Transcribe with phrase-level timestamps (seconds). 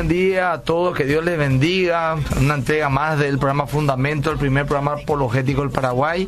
[0.00, 2.16] buen día a todos, que Dios les bendiga.
[2.40, 6.26] Una entrega más del programa Fundamento, el primer programa apologético del Paraguay.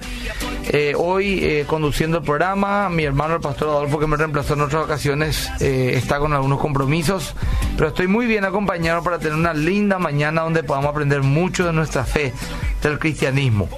[0.64, 4.60] Eh, hoy eh, conduciendo el programa, mi hermano el pastor Adolfo, que me reemplazó en
[4.60, 7.34] otras ocasiones, eh, está con algunos compromisos,
[7.74, 11.72] pero estoy muy bien acompañado para tener una linda mañana donde podamos aprender mucho de
[11.72, 12.34] nuestra fe,
[12.82, 13.70] del cristianismo.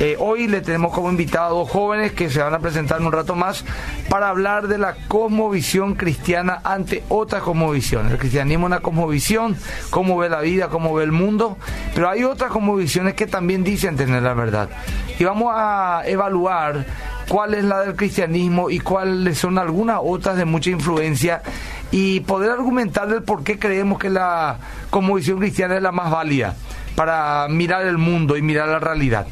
[0.00, 3.06] Eh, hoy le tenemos como invitado a dos jóvenes que se van a presentar en
[3.06, 3.64] un rato más
[4.08, 8.12] para hablar de la cosmovisión cristiana ante otras cosmovisiones.
[8.12, 9.56] El cristianismo es una cosmovisión,
[9.90, 11.58] cómo ve la vida, cómo ve el mundo,
[11.96, 14.68] pero hay otras cosmovisiones que también dicen tener la verdad.
[15.18, 16.86] Y vamos a evaluar
[17.28, 21.42] cuál es la del cristianismo y cuáles son algunas otras de mucha influencia
[21.90, 24.58] y poder argumentar del por qué creemos que la
[24.90, 26.54] cosmovisión cristiana es la más válida
[26.94, 29.26] para mirar el mundo y mirar la realidad.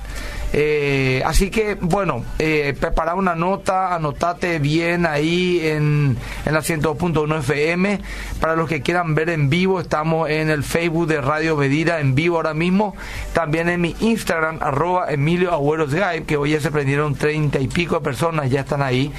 [0.59, 6.17] Eh, así que, bueno, eh, prepara una nota, anotate bien ahí en,
[6.47, 8.01] en la 102.1 FM.
[8.41, 12.15] Para los que quieran ver en vivo, estamos en el Facebook de Radio Medida en
[12.15, 12.97] vivo ahora mismo.
[13.35, 15.95] También en mi Instagram, arroba Emilio Agüeros
[16.27, 19.13] que hoy ya se prendieron treinta y pico de personas, ya están ahí.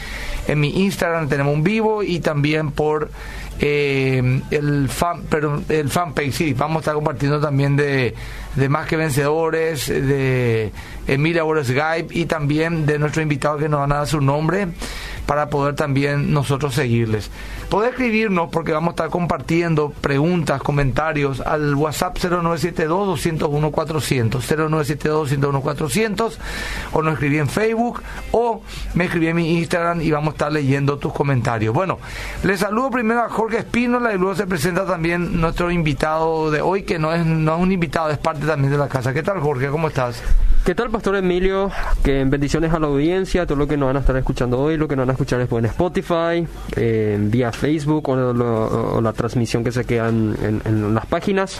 [0.47, 3.11] En mi Instagram tenemos un vivo y también por
[3.59, 8.15] eh, el fan, pero el fanpage, sí, vamos a estar compartiendo también de,
[8.55, 10.71] de Más que Vencedores, de
[11.07, 14.67] Emilia Skype y también de nuestro invitado que nos van a dar su nombre
[15.27, 17.29] para poder también nosotros seguirles.
[17.69, 26.37] Puede escribirnos porque vamos a estar compartiendo preguntas, comentarios al WhatsApp 0972-201-400, 0972-201-400,
[26.93, 28.61] o nos escribí en Facebook, o
[28.93, 31.73] me escribí en mi Instagram y vamos a estar leyendo tus comentarios.
[31.73, 31.99] Bueno,
[32.43, 36.83] les saludo primero a Jorge Espínola y luego se presenta también nuestro invitado de hoy,
[36.83, 39.13] que no es, no es un invitado, es parte también de la casa.
[39.13, 39.67] ¿Qué tal, Jorge?
[39.67, 40.23] ¿Cómo estás?
[40.67, 41.71] ¿Qué tal, Pastor Emilio?
[42.03, 44.85] Que bendiciones a la audiencia, todo lo que nos van a estar escuchando hoy, lo
[44.85, 46.45] que nos van a escuchar después en Spotify,
[47.19, 51.57] vía Facebook o, la transmisión que se queda en, las páginas.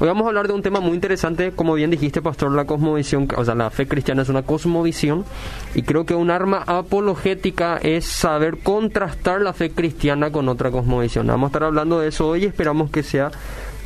[0.00, 3.28] Hoy vamos a hablar de un tema muy interesante, como bien dijiste, Pastor, la cosmovisión,
[3.36, 5.26] o sea, la fe cristiana es una cosmovisión
[5.74, 11.26] y creo que un arma apologética es saber contrastar la fe cristiana con otra cosmovisión.
[11.26, 13.30] Vamos a estar hablando de eso hoy y esperamos que sea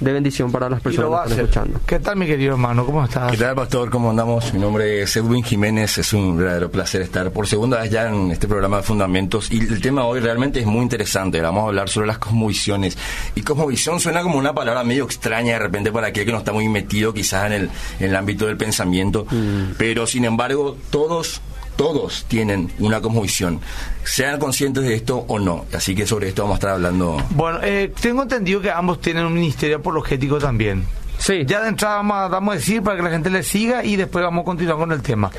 [0.00, 1.80] de bendición para las personas que están escuchando.
[1.86, 2.86] ¿Qué tal, mi querido hermano?
[2.86, 3.30] ¿Cómo estás?
[3.30, 3.90] ¿Qué tal, pastor?
[3.90, 4.52] ¿Cómo andamos?
[4.54, 5.98] Mi nombre es Edwin Jiménez.
[5.98, 9.50] Es un verdadero placer estar por segunda vez ya en este programa de Fundamentos.
[9.50, 11.40] Y el tema hoy realmente es muy interesante.
[11.40, 12.96] Vamos a hablar sobre las cosmovisiones.
[13.34, 16.52] Y cosmovisión suena como una palabra medio extraña de repente para aquel que no está
[16.52, 19.26] muy metido quizás en el, en el ámbito del pensamiento.
[19.30, 19.74] Mm.
[19.76, 21.42] Pero, sin embargo, todos
[21.80, 23.58] todos tienen una cosmovisión,
[24.04, 25.64] sean conscientes de esto o no.
[25.72, 27.16] Así que sobre esto vamos a estar hablando.
[27.30, 30.84] Bueno, eh, tengo entendido que ambos tienen un ministerio apologético también.
[31.16, 31.46] Sí.
[31.46, 34.42] Ya de entrada vamos a, decir para que la gente le siga y después vamos
[34.42, 35.30] a continuar con el tema.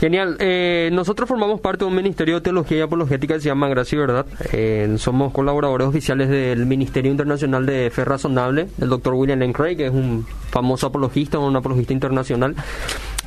[0.00, 0.36] Genial.
[0.40, 3.94] Eh, nosotros formamos parte de un ministerio de teología y apologética que se llama Gracia
[3.94, 4.26] y Verdad.
[4.52, 9.76] Eh, somos colaboradores oficiales del Ministerio Internacional de Fe Razonable, del doctor William Lane Craig,
[9.76, 12.56] que es un famoso apologista, un apologista internacional.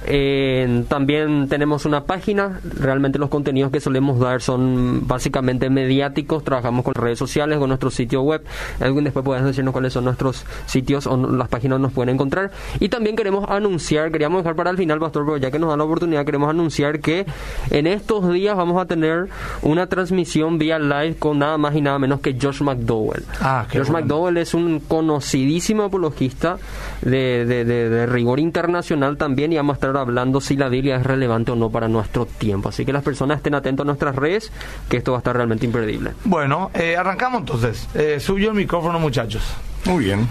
[0.07, 6.85] Eh, también tenemos una página, realmente los contenidos que solemos dar son básicamente mediáticos, trabajamos
[6.85, 8.41] con redes sociales, con nuestro sitio web,
[8.79, 12.51] alguien después puede decirnos cuáles son nuestros sitios o las páginas nos pueden encontrar.
[12.79, 15.77] Y también queremos anunciar, queríamos dejar para el final, Pastor, pero ya que nos da
[15.77, 17.25] la oportunidad, queremos anunciar que
[17.69, 19.27] en estos días vamos a tener
[19.61, 23.23] una transmisión vía live con nada más y nada menos que Josh McDowell.
[23.41, 26.57] Ah, Josh McDowell es un conocidísimo apologista
[27.01, 31.03] de, de, de rigor internacional también y vamos a estar hablando si la Biblia es
[31.03, 32.69] relevante o no para nuestro tiempo.
[32.69, 34.51] Así que las personas estén atentos a nuestras redes,
[34.89, 36.11] que esto va a estar realmente imperdible.
[36.23, 37.87] Bueno, eh, arrancamos entonces.
[37.93, 39.43] Eh, suyo el micrófono, muchachos.
[39.85, 40.27] Muy bien.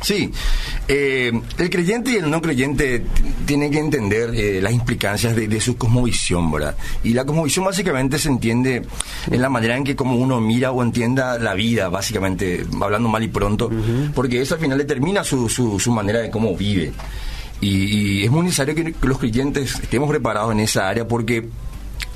[0.00, 0.32] Sí,
[0.88, 3.04] eh, el creyente y el no creyente
[3.46, 6.76] tienen que entender eh, las implicancias de, su cosmovisión, ¿verdad?
[7.04, 8.82] Y la cosmovisión básicamente se entiende
[9.30, 13.22] en la manera en que como uno mira o entienda la vida, básicamente, hablando mal
[13.22, 13.70] y pronto,
[14.14, 16.92] porque eso al final determina su, su, su manera de cómo vive.
[17.62, 21.48] Y, es muy necesario que, los creyentes estemos preparados en esa área porque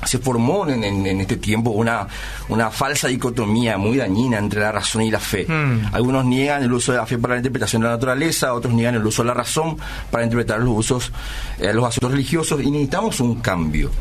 [0.05, 0.83] se formó en,
[1.19, 2.07] este tiempo una,
[2.49, 5.45] una falsa dicotomía muy dañina entre la razón y la fe.
[5.47, 5.93] Hmm.
[5.93, 8.95] Algunos niegan el uso de la fe para la interpretación de la naturaleza, otros niegan
[8.95, 9.77] el uso de la razón
[10.11, 11.11] para interpretar los usos,
[11.59, 13.91] eh, los asuntos religiosos y necesitamos un cambio.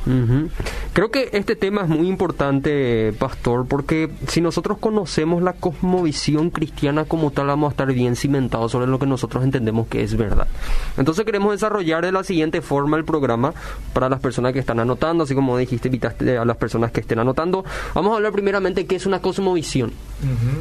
[0.93, 7.05] Creo que este tema es muy importante, Pastor, porque si nosotros conocemos la cosmovisión cristiana
[7.05, 10.47] como tal, vamos a estar bien cimentados sobre lo que nosotros entendemos que es verdad.
[10.97, 13.55] Entonces queremos desarrollar de la siguiente forma el programa
[13.93, 17.19] para las personas que están anotando, así como dijiste invitaste a las personas que estén
[17.19, 17.65] anotando.
[17.95, 19.93] Vamos a hablar primeramente qué es una cosmovisión.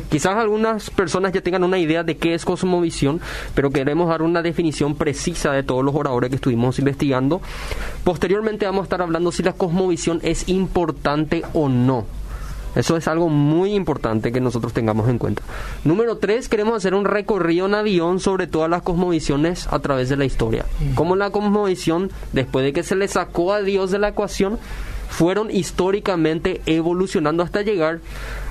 [0.10, 3.22] Quizás algunas personas ya tengan una idea de qué es cosmovisión,
[3.54, 7.42] pero queremos dar una definición precisa de todos los oradores que estuvimos investigando.
[8.04, 12.06] Posteriormente vamos a estar hablando si la cosmovisión es importante o no
[12.76, 15.42] Eso es algo muy importante que nosotros tengamos en cuenta.
[15.86, 20.18] Número tres, queremos hacer un recorrido en avión sobre todas las cosmovisiones a través de
[20.18, 20.66] la historia.
[20.94, 24.60] Como la cosmovisión, después de que se le sacó a Dios de la ecuación,
[25.16, 28.02] fueron históricamente evolucionando hasta llegar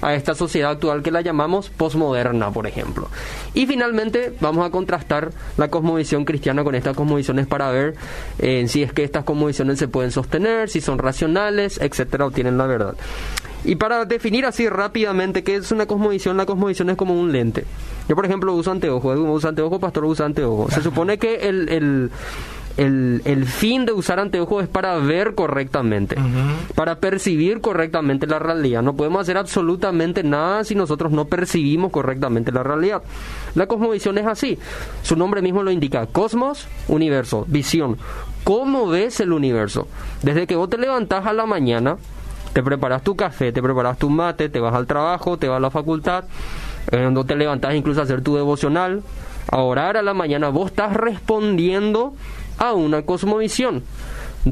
[0.01, 3.11] a esta sociedad actual que la llamamos posmoderna, por ejemplo.
[3.53, 7.97] Y finalmente vamos a contrastar la cosmovisión cristiana con estas cosmovisiones para ver
[8.39, 12.57] eh, si es que estas cosmovisiones se pueden sostener, si son racionales, etcétera, o tienen
[12.57, 12.95] la verdad.
[13.67, 17.67] Y para definir así rápidamente qué es una cosmovisión, la cosmovisión es como un lente.
[18.09, 20.73] Yo, por ejemplo, uso anteojos, uso anteojos, pastor usa anteojos.
[20.73, 22.11] Se supone que el
[22.77, 26.17] el, el, fin de usar anteojos es para ver correctamente,
[26.75, 28.83] para percibir correctamente la realidad.
[28.83, 33.03] No podemos hacer absolutamente nada si nosotros no percibimos correctamente la realidad.
[33.55, 34.59] La cosmovisión es así.
[35.03, 36.07] Su nombre mismo lo indica.
[36.07, 37.97] Cosmos, universo, visión.
[38.43, 39.87] ¿Cómo ves el universo?
[40.23, 41.97] Desde que vos te levantás a la mañana,
[42.53, 45.61] te preparas tu café, te preparas tu mate, te vas al trabajo, te vas a
[45.61, 46.25] la facultad,
[46.91, 49.03] cuando te levantás incluso a hacer tu devocional,
[49.51, 52.15] a orar a la mañana, vos estás respondiendo
[52.59, 53.83] a una cosmovisión.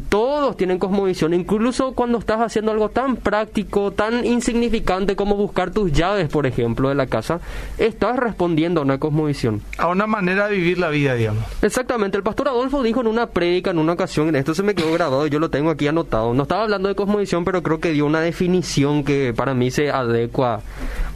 [0.09, 5.93] Todos tienen cosmovisión, incluso cuando estás haciendo algo tan práctico, tan insignificante como buscar tus
[5.93, 7.41] llaves, por ejemplo, de la casa,
[7.77, 9.61] estás respondiendo a una cosmovisión.
[9.77, 11.45] A una manera de vivir la vida, digamos.
[11.61, 12.17] Exactamente.
[12.17, 14.91] El pastor Adolfo dijo en una prédica, en una ocasión, en esto se me quedó
[14.95, 16.33] grabado, yo lo tengo aquí anotado.
[16.33, 19.91] No estaba hablando de cosmovisión, pero creo que dio una definición que para mí se
[19.91, 20.63] adecua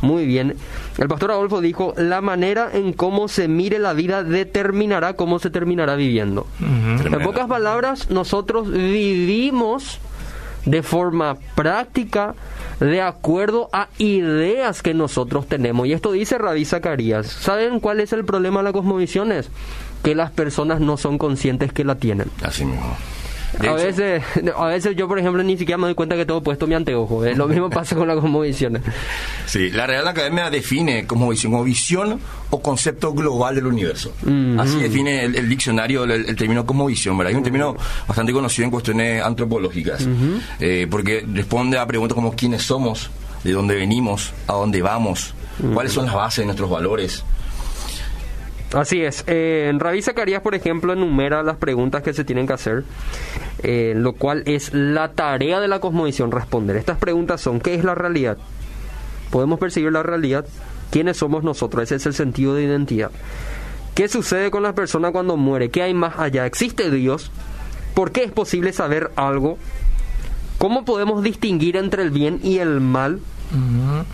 [0.02, 0.54] muy bien.
[0.98, 5.50] El pastor Adolfo dijo, la manera en cómo se mire la vida determinará cómo se
[5.50, 6.46] terminará viviendo.
[6.60, 9.98] En pocas palabras, nosotros vivimos
[10.64, 12.34] de forma práctica
[12.80, 15.86] de acuerdo a ideas que nosotros tenemos.
[15.86, 17.26] Y esto dice Rabí Zacarías.
[17.26, 19.50] ¿Saben cuál es el problema de las cosmovisiones?
[20.02, 22.30] Que las personas no son conscientes que la tienen.
[22.42, 22.96] Así mismo
[23.58, 24.22] a veces,
[24.56, 27.24] a veces yo, por ejemplo, ni siquiera me doy cuenta que tengo puesto mi anteojo.
[27.24, 27.34] ¿eh?
[27.34, 28.80] Lo mismo pasa con la cosmovisión.
[29.46, 32.20] Sí, la Real Academia define cosmovisión como visión
[32.50, 34.12] o concepto global del universo.
[34.24, 34.60] Mm-hmm.
[34.60, 37.32] Así define el, diccionario el, término cosmovisión, ¿verdad?
[37.32, 37.76] Es un término
[38.06, 40.40] bastante conocido en cuestiones antropológicas, mm-hmm.
[40.60, 43.10] eh, porque responde a preguntas como quiénes somos,
[43.44, 45.34] de dónde venimos, a dónde vamos,
[45.72, 47.24] cuáles son las bases de nuestros valores.
[48.72, 49.24] Así es.
[49.26, 52.84] Eh, Rabí Zacarías, por ejemplo, enumera las preguntas que se tienen que hacer,
[53.62, 56.76] eh, lo cual es la tarea de la cosmovisión responder.
[56.76, 58.38] Estas preguntas son, ¿qué es la realidad?
[59.30, 60.46] ¿Podemos percibir la realidad?
[60.90, 61.84] ¿Quiénes somos nosotros?
[61.84, 63.10] Ese es el sentido de identidad.
[63.94, 65.70] ¿Qué sucede con la persona cuando muere?
[65.70, 66.44] ¿Qué hay más allá?
[66.44, 67.30] ¿Existe Dios?
[67.94, 69.58] ¿Por qué es posible saber algo?
[70.58, 73.20] ¿Cómo podemos distinguir entre el bien y el mal?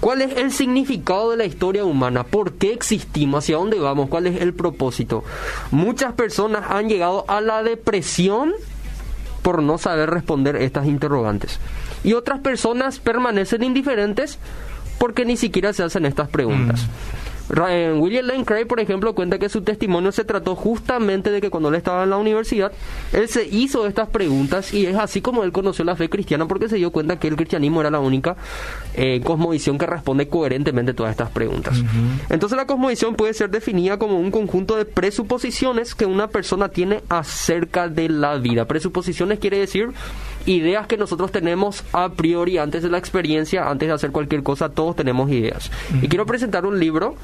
[0.00, 2.25] ¿Cuál es el significado de la historia humana?
[2.25, 3.44] ¿Por qué existimos?
[3.44, 4.08] ¿Hacia dónde vamos?
[4.08, 5.25] ¿Cuál es el propósito?
[5.70, 8.52] Muchas personas han llegado a la depresión
[9.43, 11.58] por no saber responder estas interrogantes.
[12.05, 14.38] Y otras personas permanecen indiferentes
[14.99, 16.87] porque ni siquiera se hacen estas preguntas.
[17.50, 21.69] William Lane Craig, por ejemplo, cuenta que su testimonio se trató justamente de que cuando
[21.69, 22.73] él estaba en la universidad,
[23.12, 26.69] él se hizo estas preguntas y es así como él conoció la fe cristiana porque
[26.69, 28.37] se dio cuenta que el cristianismo era la única
[28.94, 31.83] eh, cosmovisión que responde coherentemente todas estas preguntas.
[32.29, 37.03] Entonces la cosmovisión puede ser definida como un conjunto de presuposiciones que una persona tiene
[37.09, 38.67] acerca de la vida.
[38.67, 39.91] Presuposiciones quiere decir
[40.47, 44.69] ideas que nosotros tenemos a priori antes de la experiencia, antes de hacer cualquier cosa,
[44.69, 45.71] todos tenemos ideas.
[46.00, 47.17] Y quiero presentar un libro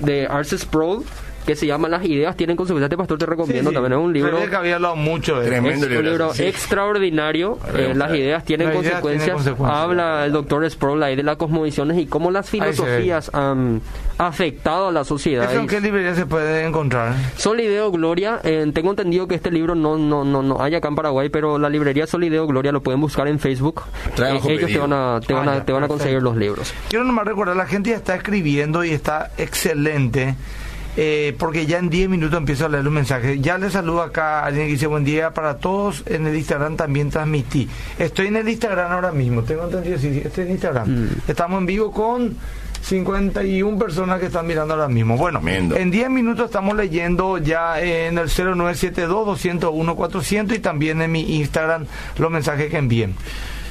[0.00, 1.04] de Arce Sproul
[1.46, 2.86] que se llama Las ideas tienen consecuencias.
[2.86, 3.92] Este pastor te recomiendo también.
[3.92, 4.38] Es un libro.
[4.48, 7.58] que había hablado mucho de Tremendo es un libro extraordinario.
[7.74, 9.46] Eh, las ideas tienen consecuencias.
[9.60, 13.80] Habla el doctor Sproul ahí de las cosmovisiones y cómo las filosofías han
[14.18, 15.52] afectado a la sociedad.
[15.54, 17.14] ¿En qué librería se puede encontrar?
[17.36, 18.40] Solideo Gloria.
[18.44, 21.58] Eh, tengo entendido que este libro no, no, no, no hay acá en Paraguay, pero
[21.58, 23.82] la librería Solideo Gloria lo pueden buscar en Facebook.
[24.18, 26.72] Eh, ellos te van a, te van a, ah, te van a conseguir los libros.
[26.88, 30.36] Quiero nomás recordar, la gente ya está escribiendo y está excelente.
[30.96, 33.40] Eh, porque ya en 10 minutos empiezo a leer un mensaje.
[33.40, 36.02] Ya le saludo acá a alguien que dice buen día para todos.
[36.06, 37.68] En el Instagram también transmití.
[37.98, 40.88] Estoy en el Instagram ahora mismo, tengo entendido, sí, estoy en Instagram.
[40.88, 41.08] Mm.
[41.28, 42.36] Estamos en vivo con
[42.82, 45.16] 51 personas que están mirando ahora mismo.
[45.16, 51.86] Bueno, en 10 minutos estamos leyendo ya en el 0972-201-400 y también en mi Instagram
[52.18, 53.14] los mensajes que envíen.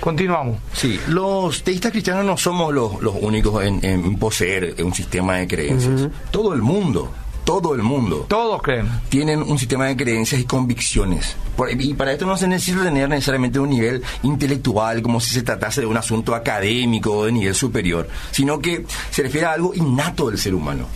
[0.01, 0.57] Continuamos.
[0.73, 2.91] Sí, los teístas cristianos no somos los,
[3.21, 6.09] únicos en, poseer un sistema de creencias.
[6.31, 7.11] Todo el mundo
[7.43, 8.25] todo el mundo.
[8.29, 8.87] Todos creen.
[9.09, 11.35] Tienen un sistema de creencias y convicciones.
[11.77, 15.81] y para esto no se necesita tener necesariamente un nivel intelectual, como si se tratase
[15.81, 20.29] de un asunto académico o de nivel superior, sino que se refiere a algo innato
[20.29, 20.87] del ser humano.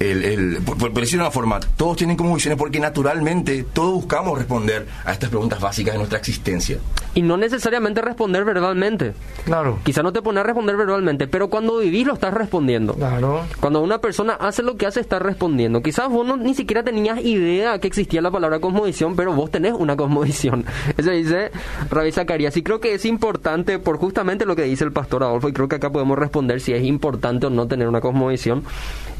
[0.00, 4.38] El, el, por, por decirlo de una forma, todos tienen cosmovisiones porque naturalmente todos buscamos
[4.38, 6.78] responder a estas preguntas básicas de nuestra existencia.
[7.14, 9.14] Y no necesariamente responder verbalmente.
[9.44, 9.78] Claro.
[9.84, 12.94] Quizá no te pones a responder verbalmente, pero cuando vivís lo estás respondiendo.
[12.94, 13.44] Claro.
[13.60, 15.82] Cuando una persona hace lo que hace, está respondiendo.
[15.82, 19.72] Quizás vos no, ni siquiera tenías idea que existía la palabra cosmovisión, pero vos tenés
[19.72, 20.64] una cosmovisión.
[20.96, 21.50] Eso dice
[21.90, 22.56] Rabbi Zacarías.
[22.56, 25.68] Y creo que es importante, por justamente lo que dice el pastor Adolfo, y creo
[25.68, 28.64] que acá podemos responder si es importante o no tener una cosmovisión.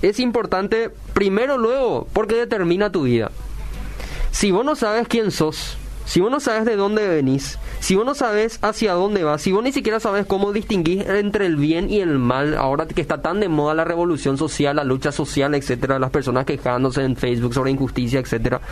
[0.03, 0.68] Es importante,
[1.15, 3.31] primero, luego, porque determina tu vida.
[4.31, 8.07] Si vos no sabes quién sos, si vos no sabes de dónde venís, si vos
[8.07, 11.91] no sabes hacia dónde vas, si vos ni siquiera sabes cómo distinguir entre el bien
[11.91, 15.55] y el mal, ahora que está tan de moda la revolución social, la lucha social,
[15.55, 18.63] etcétera, las personas quejándose en Facebook sobre injusticia, etcétera.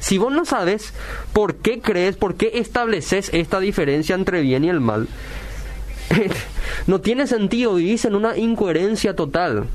[0.00, 0.92] Si vos no sabes
[1.32, 5.06] por qué crees, por qué estableces esta diferencia entre bien y el mal,
[6.88, 9.66] no tiene sentido, vivís en una incoherencia total.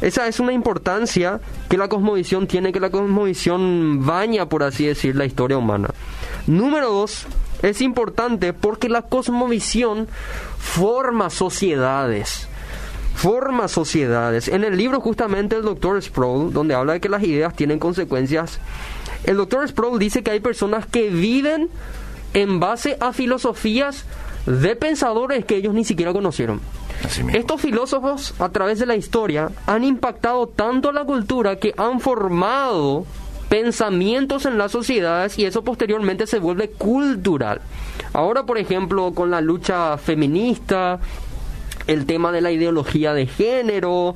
[0.00, 5.16] Esa es una importancia que la cosmovisión tiene, que la cosmovisión baña, por así decir,
[5.16, 5.90] la historia humana.
[6.46, 7.26] Número dos,
[7.62, 10.06] es importante porque la cosmovisión
[10.58, 12.46] forma sociedades.
[13.16, 14.46] Forma sociedades.
[14.46, 18.60] En el libro justamente el doctor Sproul, donde habla de que las ideas tienen consecuencias,
[19.24, 21.68] el doctor Sproul dice que hay personas que viven
[22.34, 24.04] en base a filosofías
[24.46, 26.60] de pensadores que ellos ni siquiera conocieron.
[27.32, 33.06] Estos filósofos a través de la historia han impactado tanto la cultura que han formado
[33.48, 37.60] pensamientos en las sociedades y eso posteriormente se vuelve cultural.
[38.12, 40.98] Ahora, por ejemplo, con la lucha feminista,
[41.88, 44.14] el tema de la ideología de género,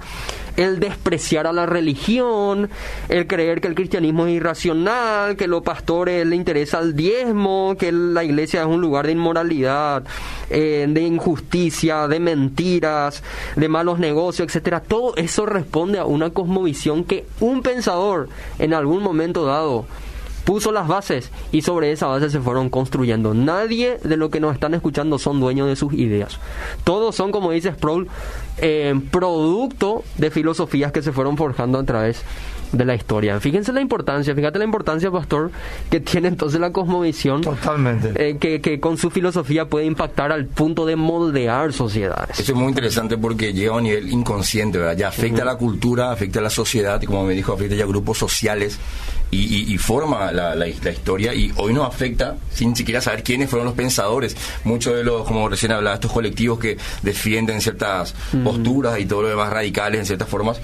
[0.56, 2.68] el despreciar a la religión,
[3.08, 7.90] el creer que el cristianismo es irracional, que los pastores le interesa el diezmo, que
[7.90, 10.04] la iglesia es un lugar de inmoralidad,
[10.50, 13.22] eh, de injusticia, de mentiras,
[13.56, 14.80] de malos negocios, etcétera.
[14.80, 19.86] Todo eso responde a una cosmovisión que un pensador en algún momento dado
[20.44, 23.34] puso las bases y sobre esa base se fueron construyendo.
[23.34, 26.38] Nadie de lo que nos están escuchando son dueños de sus ideas.
[26.84, 28.08] Todos son, como dice Sproul,
[28.58, 32.22] eh, producto de filosofías que se fueron forjando a través
[32.72, 33.38] de la historia.
[33.38, 35.50] Fíjense la importancia, fíjate la importancia, pastor,
[35.90, 37.42] que tiene entonces la cosmovisión.
[37.42, 38.12] Totalmente.
[38.16, 42.40] eh, que, que con su filosofía puede impactar al punto de moldear sociedades.
[42.40, 44.96] Eso es muy interesante porque llega a un nivel inconsciente, ¿verdad?
[44.96, 47.84] Ya afecta a la cultura, afecta a la sociedad, y como me dijo, afecta ya
[47.84, 48.78] a grupos sociales
[49.30, 51.34] y, y- y forma la, la- la historia.
[51.34, 54.36] Y hoy nos afecta sin siquiera saber quiénes fueron los pensadores.
[54.64, 58.14] Muchos de los, como recién hablaba, estos colectivos que defienden ciertas
[58.44, 60.60] posturas y todo lo demás radicales en ciertas formas.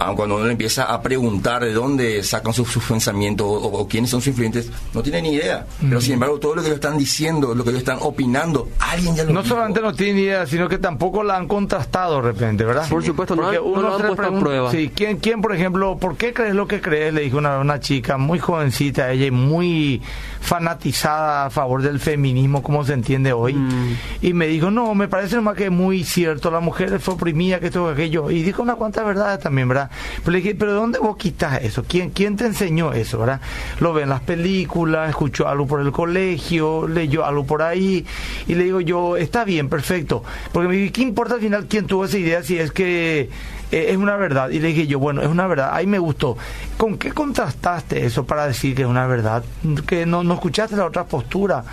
[0.00, 3.88] aun cuando uno le empieza a preguntar de dónde sacan sus, sus pensamientos o, o
[3.88, 5.66] quiénes son sus influyentes, no tiene ni idea.
[5.80, 9.16] Pero sin embargo, todo lo que ellos están diciendo, lo que ellos están opinando, alguien
[9.16, 9.54] ya lo No dijo.
[9.54, 12.86] solamente no tienen idea, sino que tampoco la han contrastado de repente, ¿verdad?
[12.88, 14.70] Por supuesto, no Porque no uno lo han puesto a prueba.
[14.70, 17.14] Sí, ¿quién, ¿quién, por ejemplo, por qué crees lo que crees?
[17.14, 20.02] Le dijo una, una chica muy jovencita, ella y muy
[20.40, 23.54] fanatizada a favor del feminismo, como se entiende hoy.
[23.54, 23.96] Mm.
[24.22, 27.60] Y me dijo, no, me parece nomás que es muy cierto, la mujer fue oprimida,
[27.60, 28.30] que esto, que aquello.
[28.30, 29.90] Y dijo unas cuantas verdades también, ¿verdad?
[30.18, 31.84] Pero le dije, ¿pero de dónde vos quitas eso?
[31.86, 33.40] ¿Quién, ¿Quién te enseñó eso, verdad?
[33.78, 38.04] Lo ve en las películas, escuchó algo por el colegio, leyó algo por ahí.
[38.48, 40.24] Y le digo yo, está bien, perfecto.
[40.52, 43.30] Porque me ¿qué importa al final quién tuvo esa idea si es que
[43.70, 44.50] eh, es una verdad?
[44.50, 45.70] Y le dije yo, bueno, es una verdad.
[45.72, 46.36] Ahí me gustó.
[46.76, 49.44] ¿Con qué contrastaste eso para decir que es una verdad?
[49.86, 51.64] Que no, no escuchaste la otra postura,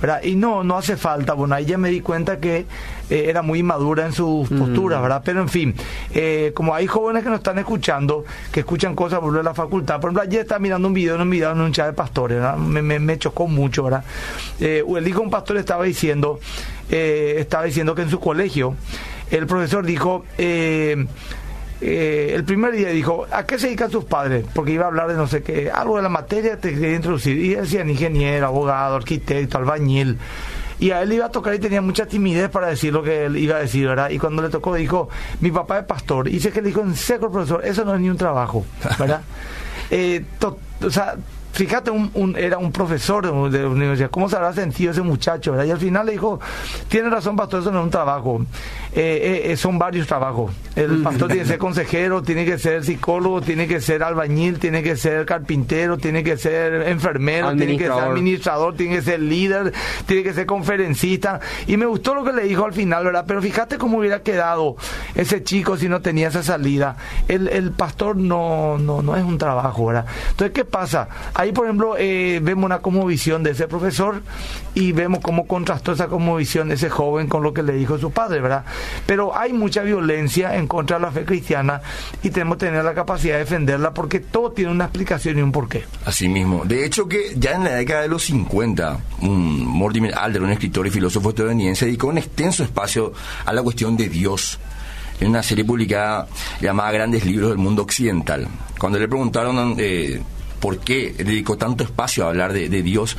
[0.00, 0.22] ¿verdad?
[0.22, 1.34] Y no, no hace falta.
[1.34, 2.66] Bueno, ahí ya me di cuenta que
[3.10, 5.22] eh, era muy inmadura en sus posturas, ¿verdad?
[5.24, 5.74] Pero en fin,
[6.12, 9.54] eh, como hay jóvenes que nos están escuchando, que escuchan cosas por lo de la
[9.54, 11.92] facultad, por ejemplo, ayer estaba mirando un video en un video en un chat de
[11.92, 12.56] pastores, ¿verdad?
[12.56, 14.04] Me, me, me chocó mucho, ¿verdad?
[14.58, 16.40] El hijo de un pastor estaba diciendo,
[16.88, 18.74] estaba diciendo que en su colegio
[19.30, 21.06] el profesor dijo, eh,
[21.86, 24.46] eh, el primer día dijo, ¿a qué se dedican tus padres?
[24.54, 27.36] Porque iba a hablar de no sé qué, algo de la materia te quería introducir.
[27.36, 30.18] Y decían ingeniero, abogado, arquitecto, albañil.
[30.80, 33.36] Y a él iba a tocar y tenía mucha timidez para decir lo que él
[33.36, 34.08] iba a decir, ¿verdad?
[34.08, 35.10] Y cuando le tocó dijo,
[35.40, 36.28] mi papá es pastor.
[36.28, 38.64] Y dice que le dijo en seco profesor, eso no es ni un trabajo,
[38.98, 39.20] ¿verdad?
[39.90, 41.14] Eh, o sea,
[41.54, 45.52] fíjate, un, un- era un profesor de, de universidad, ¿cómo se habrá sentido ese muchacho?
[45.52, 45.64] ¿verdad?
[45.66, 46.40] Y al final le dijo,
[46.88, 48.44] tiene razón, pastor, eso no es un trabajo,
[48.96, 50.52] Eh, eh, eh, son varios trabajos.
[50.76, 54.84] El pastor tiene que ser consejero, tiene que ser psicólogo, tiene que ser albañil, tiene
[54.84, 58.12] que ser carpintero, tiene que ser enfermero, tiene que ser Administrador.
[58.12, 59.72] administrador, tiene que ser líder,
[60.06, 61.40] tiene que ser conferencista.
[61.66, 63.24] Y me gustó lo que le dijo al final, ¿verdad?
[63.26, 64.76] Pero fíjate cómo hubiera quedado
[65.16, 66.96] ese chico si no tenía esa salida.
[67.26, 70.06] El, el pastor no, no, no es un trabajo, ¿verdad?
[70.30, 71.08] Entonces, ¿qué pasa?
[71.34, 74.22] Hay Ahí, por ejemplo, eh, vemos una cosmovisión de ese profesor
[74.74, 78.10] y vemos cómo contrastó esa cosmovisión de ese joven con lo que le dijo su
[78.10, 78.64] padre, ¿verdad?
[79.04, 81.82] Pero hay mucha violencia en contra de la fe cristiana
[82.22, 85.52] y tenemos que tener la capacidad de defenderla porque todo tiene una explicación y un
[85.52, 85.84] porqué.
[86.06, 86.64] Así mismo.
[86.64, 90.86] De hecho, que ya en la década de los 50, un Mortimer Alder, un escritor
[90.86, 93.12] y filósofo estadounidense, dedicó un extenso espacio
[93.44, 94.58] a la cuestión de Dios
[95.20, 96.26] en una serie publicada
[96.62, 98.48] llamada Grandes Libros del Mundo Occidental.
[98.78, 100.22] Cuando le preguntaron eh,
[100.64, 103.18] por qué dedicó tanto espacio a hablar de, Dios,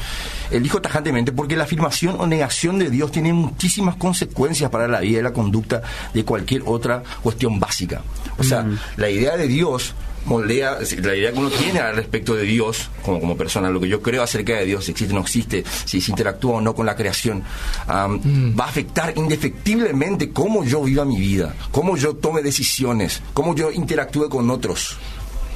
[0.49, 5.01] él dijo tajantemente porque la afirmación o negación de Dios tiene muchísimas consecuencias para la
[5.01, 8.01] vida y la conducta de cualquier otra cuestión básica.
[8.39, 8.79] O sea, mm.
[8.97, 9.93] la idea de Dios
[10.25, 13.89] moldea la idea que uno tiene al respecto de Dios como, como persona, lo que
[13.89, 16.73] yo creo acerca de Dios, si existe o no existe, si se interactúa o no
[16.73, 17.43] con la creación,
[17.87, 18.59] mm.
[18.59, 23.71] va a afectar indefectiblemente cómo yo viva mi vida, cómo yo tome decisiones, cómo yo
[23.71, 24.97] interactúe con otros.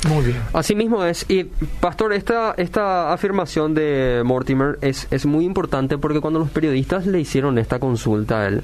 [0.07, 0.37] Muy bien.
[0.53, 1.25] Así mismo es.
[1.29, 1.43] Y,
[1.81, 7.19] Pastor, esta, esta afirmación de Mortimer es, es muy importante porque cuando los periodistas le
[7.19, 8.63] hicieron esta consulta él,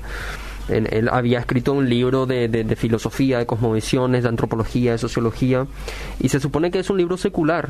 [0.70, 5.68] él había escrito un libro de, de, filosofía, de cosmovisiones, de antropología, de sociología,
[6.20, 7.70] y se supone que es un libro secular.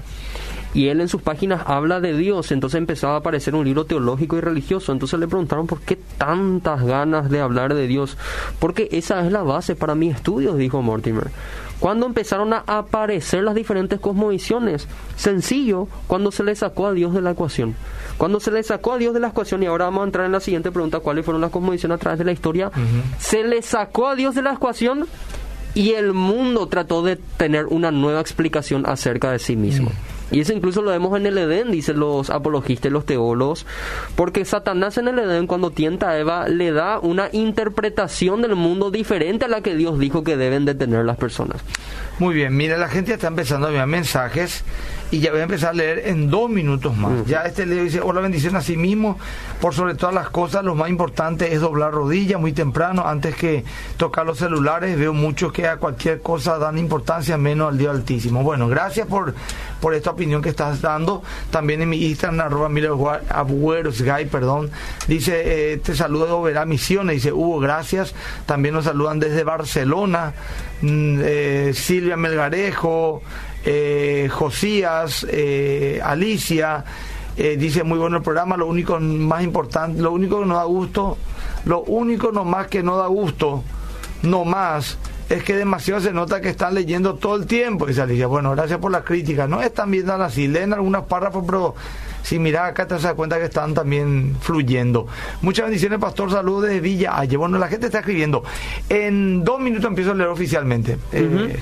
[0.74, 4.38] Y él en sus páginas habla de Dios, entonces empezaba a aparecer un libro teológico
[4.38, 4.92] y religioso.
[4.92, 8.18] Entonces le preguntaron por qué tantas ganas de hablar de Dios.
[8.60, 11.30] Porque esa es la base para mis estudios, dijo Mortimer.
[11.80, 14.88] Cuando empezaron a aparecer las diferentes cosmovisiones?
[15.16, 17.76] Sencillo, cuando se le sacó a Dios de la ecuación.
[18.18, 20.32] Cuando se le sacó a Dios de la ecuación, y ahora vamos a entrar en
[20.32, 22.72] la siguiente pregunta, ¿cuáles fueron las cosmovisiones a través de la historia?
[23.20, 25.06] Se le sacó a Dios de la ecuación
[25.74, 29.92] y el mundo trató de tener una nueva explicación acerca de sí mismo.
[30.32, 33.66] Y eso incluso lo vemos en el Edén, dicen los apologistas y los teólogos,
[34.16, 38.92] porque Satanás en el Edén cuando tienta a Eva le da una interpretación del mundo
[38.92, 41.62] diferente a la que Dios dijo que deben de tener las personas.
[42.18, 44.64] Muy bien, mira, la gente está empezando a enviar mensajes
[45.12, 47.26] y ya voy a empezar a leer en dos minutos más.
[47.28, 49.20] Ya este le dice, hola bendición a sí mismo,
[49.62, 53.66] por sobre todas las cosas, lo más importante es doblar rodillas muy temprano, antes que
[53.98, 58.44] tocar los celulares, veo muchos que a cualquier cosa dan importancia menos al Dios Altísimo.
[58.44, 59.36] Bueno, gracias por,
[59.82, 62.70] por esta opinión que estás dando, también en mi Instagram, arroba
[63.44, 64.72] Guy, perdón,
[65.08, 70.34] dice, eh, te saludo Verá Misiones, dice, Hugo, gracias, también nos saludan desde Barcelona,
[70.82, 73.22] mm, eh, Silvia Melgarejo,
[73.66, 76.86] eh, Josías, eh, Alicia,
[77.36, 80.64] eh, dice muy bueno el programa, lo único más importante, lo único que nos da
[80.66, 81.18] gusto,
[81.66, 83.64] lo único nomás que no da gusto,
[84.22, 84.98] no más,
[85.30, 87.86] es que demasiado se nota que están leyendo todo el tiempo.
[87.86, 91.76] Dice Alicia, bueno, gracias por la crítica, no están viendo así, leen algunas párrafos, pero
[92.26, 95.06] si mira acá te das cuenta que están también fluyendo.
[95.44, 96.32] Muchas bendiciones, Pastor.
[96.32, 97.38] Saludos desde Villa Aye.
[97.38, 98.44] Bueno, la gente está escribiendo.
[98.90, 100.98] En dos minutos empiezo a leer oficialmente.
[101.12, 101.60] Eh,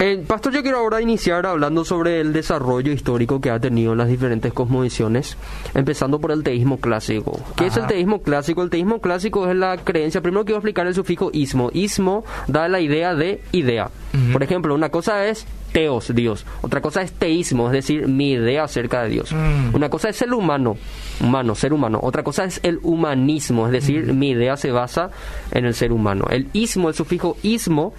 [0.00, 4.08] eh, Pastor, yo quiero ahora iniciar hablando sobre el desarrollo histórico que ha tenido las
[4.08, 5.36] diferentes cosmovisiones,
[5.72, 7.38] empezando por el teísmo clásico.
[7.54, 8.64] ¿Qué es el teísmo clásico?
[8.64, 11.70] El teísmo clásico es la creencia, primero quiero explicar el sufijo ismo.
[11.72, 13.88] Ismo da la idea de idea.
[14.32, 16.46] Por ejemplo, una cosa es teos, Dios.
[16.60, 19.32] Otra cosa es teísmo, es decir, mi idea acerca de Dios.
[19.32, 19.74] Mm.
[19.74, 20.76] Una cosa es el humano,
[21.20, 21.98] humano, ser humano.
[22.02, 24.18] Otra cosa es el humanismo, es decir, mm.
[24.18, 25.10] mi idea se basa
[25.50, 26.26] en el ser humano.
[26.30, 27.94] El ismo, el sufijo ismo,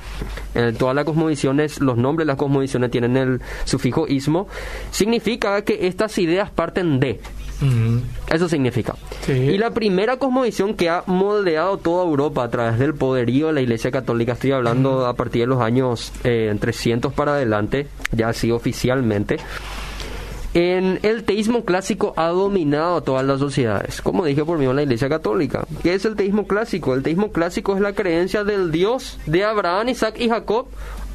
[0.53, 4.47] en todas las cosmovisiones, los nombres de las cosmovisiones tienen el sufijo ismo,
[4.91, 7.19] significa que estas ideas parten de.
[8.30, 8.95] Eso significa.
[9.28, 13.62] Y la primera cosmovisión que ha moldeado toda Europa a través del poderío de la
[13.62, 18.52] Iglesia Católica, estoy hablando a partir de los años 300 eh, para adelante, ya así
[18.52, 19.38] oficialmente,
[20.54, 24.76] en el teísmo clásico ha dominado a todas las sociedades, como dije por mí en
[24.76, 25.65] la Iglesia Católica.
[25.82, 26.93] ¿Qué es el teísmo clásico?
[26.93, 30.67] El teísmo clásico es la creencia del Dios de Abraham, Isaac y Jacob,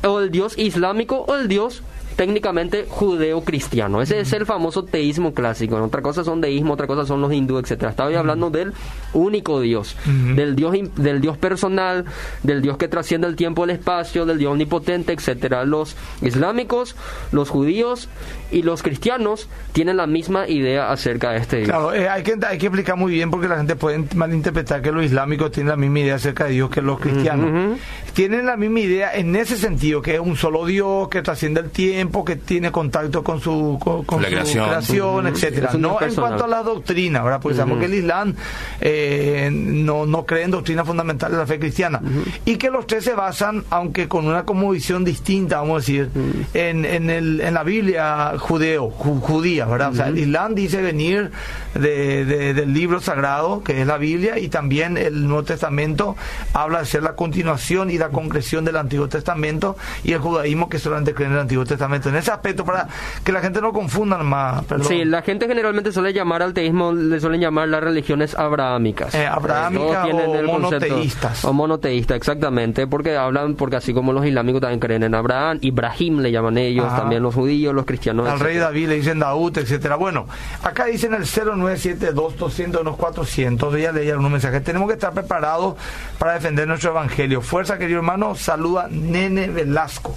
[0.05, 1.83] o el Dios islámico, o el Dios
[2.19, 4.03] técnicamente judeo-cristiano.
[4.03, 5.77] Ese es el famoso teísmo clásico.
[5.77, 7.91] Otra cosa son deísmo, otra cosa son los hindúes, etcétera.
[7.91, 8.73] Estaba hablando del
[9.13, 9.97] único Dios,
[10.35, 12.07] del Dios del Dios personal,
[12.43, 15.65] del Dios que trasciende el tiempo y el espacio, del Dios omnipotente, etcétera.
[15.65, 16.97] Los islámicos,
[17.31, 18.09] los judíos
[18.51, 21.69] y los cristianos tienen la misma idea acerca de este Dios.
[21.69, 24.91] Claro, eh, hay, que, hay que explicar muy bien porque la gente puede malinterpretar que
[24.91, 27.79] los islámicos tienen la misma idea acerca de Dios que los cristianos.
[28.13, 31.71] Tienen la misma idea en ese sentido, que es un solo Dios que trasciende el
[31.71, 35.71] tiempo que tiene contacto con su, con, su creación, etcétera.
[35.79, 37.41] No en cuanto a la doctrina, ¿verdad?
[37.41, 38.35] Porque sabemos que el Islam
[38.81, 42.01] eh, no, no cree en doctrina fundamental de la fe cristiana.
[42.45, 46.11] Y que los tres se basan, aunque con una como visión distinta, vamos a decir,
[46.55, 49.93] en, en, el, en la Biblia judeo, judía, ¿verdad?
[49.93, 51.31] O sea, el Islam dice venir
[51.75, 56.17] de, del libro sagrado, que es la Biblia, y también el Nuevo Testamento
[56.53, 60.79] habla de ser la continuación y la concreción del Antiguo Testamento, y el judaísmo que
[60.79, 62.09] solamente cree en el Antiguo Testamento Fundamento.
[62.09, 62.89] En ese aspecto, para
[63.25, 64.65] que la gente no confunda más.
[64.83, 69.15] Sí, la gente generalmente suele llamar al teísmo, le suelen llamar las religiones abrahámicas.
[69.15, 71.45] Eh, abrahámicas o monoteístas.
[71.45, 76.21] o monoteístas, exactamente, porque hablan, porque así como los islámicos también creen en Abraham, Ibrahim
[76.21, 78.29] le llaman ellos, también los judíos, los cristianos.
[78.29, 79.97] Al rey David le dicen Daud, etcétera.
[79.97, 80.27] Bueno,
[80.63, 84.61] acá dicen el 0972 200 unos 400, ya leían un mensaje.
[84.61, 85.77] Tenemos que estar preparados
[86.19, 87.41] para defender nuestro evangelio.
[87.41, 90.17] Fuerza, querido hermano, saluda Nene Velasco.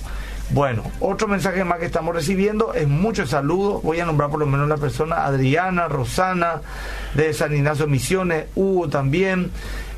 [0.53, 3.81] Bueno, otro mensaje más que estamos recibiendo es muchos saludos.
[3.83, 6.61] Voy a nombrar por lo menos la persona Adriana, Rosana,
[7.13, 9.49] de San Ignacio Misiones, Hugo también,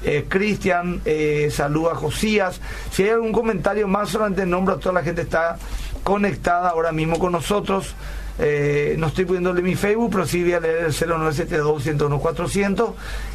[0.03, 2.61] eh, Cristian, eh, saluda a Josías.
[2.91, 5.57] Si hay algún comentario más, solamente nombro a toda la gente que está
[6.03, 7.95] conectada ahora mismo con nosotros.
[8.37, 12.91] Eh, no estoy pudiendo leer mi Facebook, pero sí voy a leer el 0972 400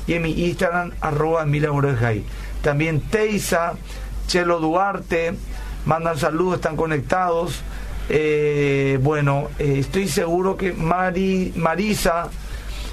[0.06, 1.70] y en mi Instagram, arroba Emilia
[2.62, 3.74] También Teisa,
[4.28, 5.34] Chelo Duarte,
[5.88, 7.62] mandan saludos, están conectados.
[8.10, 12.28] Eh, bueno, eh, estoy seguro que Mari, Marisa,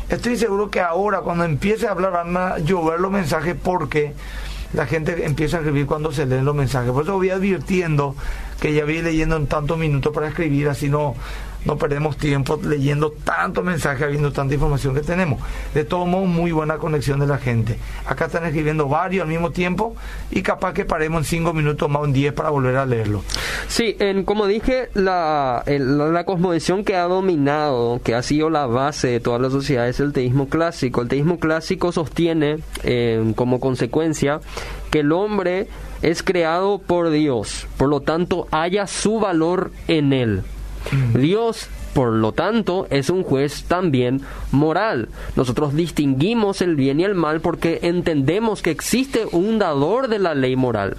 [0.10, 4.14] estoy seguro que ahora cuando empiece a hablar van a llover los mensajes porque
[4.74, 6.92] la gente empieza a escribir cuando se leen los mensajes.
[6.92, 8.16] Por eso voy advirtiendo
[8.62, 11.16] que ya voy leyendo en tantos minutos para escribir, así no,
[11.66, 15.42] no perdemos tiempo leyendo tanto mensaje, habiendo tanta información que tenemos.
[15.74, 17.78] De todo modo, muy buena conexión de la gente.
[18.06, 19.96] Acá están escribiendo varios al mismo tiempo
[20.32, 23.24] y capaz que paremos en cinco minutos más, en diez para volver a leerlo.
[23.68, 29.08] Sí, en, como dije, la, la, cosmovisión que ha dominado, que ha sido la base
[29.08, 31.02] de toda la sociedad, es el teísmo clásico.
[31.02, 34.40] El teísmo clásico sostiene eh, como consecuencia
[34.92, 35.68] que el hombre
[36.02, 40.44] es creado por Dios, por lo tanto haya su valor en él.
[41.14, 44.20] Dios por lo tanto, es un juez también
[44.52, 45.08] moral.
[45.38, 50.36] Nosotros distinguimos el bien y el mal porque entendemos que existe un dador de la
[50.36, 50.98] ley moral.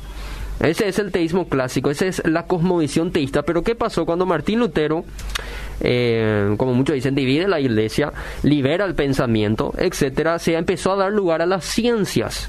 [0.59, 3.42] Ese es el teísmo clásico, esa es la cosmovisión teísta.
[3.42, 5.05] Pero ¿qué pasó cuando Martín Lutero,
[5.81, 10.38] eh, como muchos dicen, divide la iglesia, libera el pensamiento, etcétera?
[10.38, 12.49] Se empezó a dar lugar a las ciencias.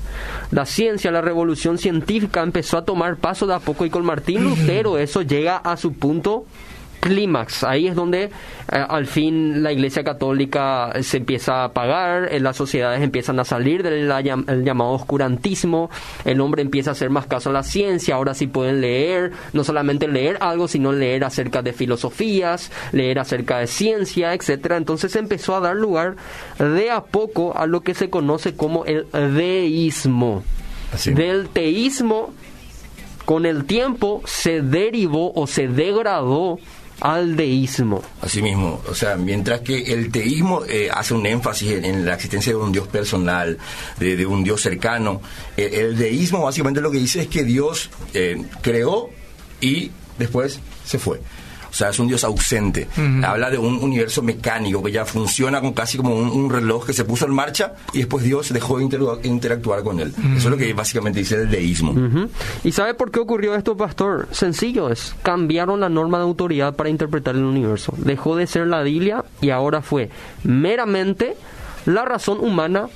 [0.52, 4.45] La ciencia, la revolución científica empezó a tomar paso de a poco y con Martín
[4.45, 6.45] Lutero eso llega a su punto
[6.99, 7.63] clímax.
[7.63, 8.29] Ahí es donde eh,
[8.71, 13.83] al fin la Iglesia Católica se empieza a apagar, eh, las sociedades empiezan a salir
[13.83, 14.07] del
[14.63, 15.89] llamado oscurantismo,
[16.25, 19.63] el hombre empieza a hacer más caso a la ciencia, ahora sí pueden leer, no
[19.63, 24.77] solamente leer algo, sino leer acerca de filosofías, leer acerca de ciencia, etcétera.
[24.77, 26.15] Entonces empezó a dar lugar
[26.60, 30.43] de a poco a lo que se conoce como el deísmo.
[31.05, 32.33] Del teísmo
[33.25, 36.60] con el tiempo se derivó o se degradó
[37.01, 38.01] al deísmo.
[38.21, 42.57] Asimismo, o sea, mientras que el teísmo eh, hace un énfasis en, la existencia de
[42.57, 43.57] un Dios personal,
[43.99, 45.21] de, un Dios cercano,
[45.55, 49.10] eh, el deísmo básicamente lo que dice es que Dios eh, creó
[49.62, 51.21] y después se fue.
[51.69, 52.88] O sea, es un Dios ausente.
[53.23, 57.03] Habla de un universo mecánico que ya funciona con casi como un, reloj que se
[57.03, 58.88] puso en marcha y después Dios dejó de
[59.23, 60.13] interactuar con él.
[60.36, 61.93] Eso es lo que básicamente dice el deísmo.
[62.63, 64.27] ¿Y sabe por qué ocurrió esto, pastor?
[64.32, 67.93] Sencillo es, cambiaron la norma de autoridad para interpretar el universo.
[67.97, 70.10] Dejó de ser la Biblia y ahora fue
[70.43, 71.36] meramente
[71.86, 72.88] la razón humana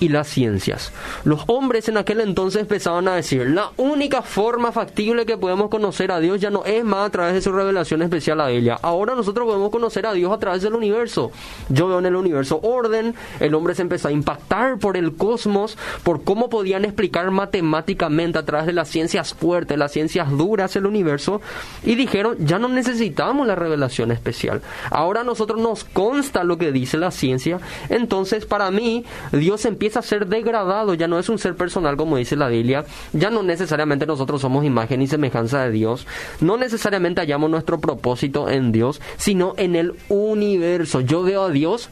[0.00, 0.92] y las ciencias.
[1.24, 6.12] Los hombres en aquel entonces empezaban a decir, la única forma factible que podemos conocer
[6.12, 8.78] a Dios ya no es más a través de su revelación especial a ella.
[8.82, 11.30] Ahora nosotros podemos conocer a Dios a través del universo.
[11.68, 15.76] Yo veo en el universo orden, el hombre se empezó a impactar por el cosmos,
[16.02, 20.86] por cómo podían explicar matemáticamente a través de las ciencias fuertes, las ciencias duras el
[20.86, 21.40] universo,
[21.84, 24.62] y dijeron, ya no necesitamos la revelación especial.
[24.90, 27.58] Ahora a nosotros nos consta lo que dice la ciencia,
[27.88, 32.16] entonces para mí Dios empieza a ser degradado, ya no es un ser personal como
[32.16, 36.06] dice la Biblia, ya no necesariamente nosotros somos imagen y semejanza de Dios,
[36.40, 41.00] no necesariamente hallamos nuestro propósito en Dios, sino en el universo.
[41.00, 41.90] Yo veo a Dios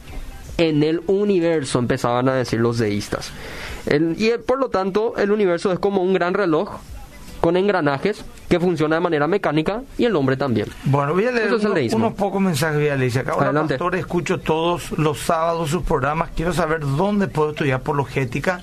[0.57, 3.31] en el universo, empezaban a decir los deístas.
[4.17, 6.79] y por lo tanto, el universo es como un gran reloj
[7.39, 10.67] con engranajes que funciona de manera mecánica y el hombre también.
[10.85, 11.53] Bueno, voy a leer
[11.93, 13.29] unos, pocos mensajes, voy a leer.
[13.29, 16.29] Ahora, pastor, escucho todos los sábados sus programas.
[16.35, 18.61] Quiero saber dónde puedo estudiar apologética.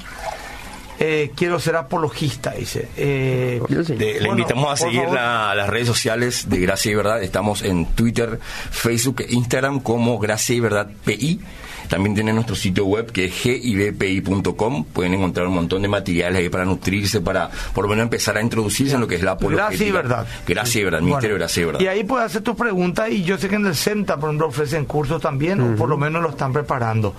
[0.98, 2.88] Eh, quiero ser apologista, dice.
[2.96, 3.60] Eh,
[3.98, 7.22] le invitamos a seguir las redes sociales de Gracia y Verdad.
[7.22, 8.38] Estamos en Twitter,
[8.70, 11.40] Facebook e Instagram como Gracia y Verdad PI.
[11.88, 14.84] También tienen nuestro sitio web que es gibpi.com.
[14.84, 18.42] Pueden encontrar un montón de materiales ahí para nutrirse, para por lo menos empezar a
[18.42, 19.68] introducirse en lo que es la apologética.
[19.68, 20.26] Gracias verdad.
[20.46, 21.80] Gracias verdad, Ministerio Gracias verdad.
[21.80, 24.48] Y ahí puedes hacer tus preguntas y yo sé que en el CENTA, por ejemplo,
[24.48, 27.14] ofrecen cursos también, o por lo menos lo están preparando.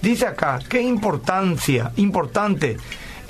[0.00, 2.76] Dice acá, qué importancia, importante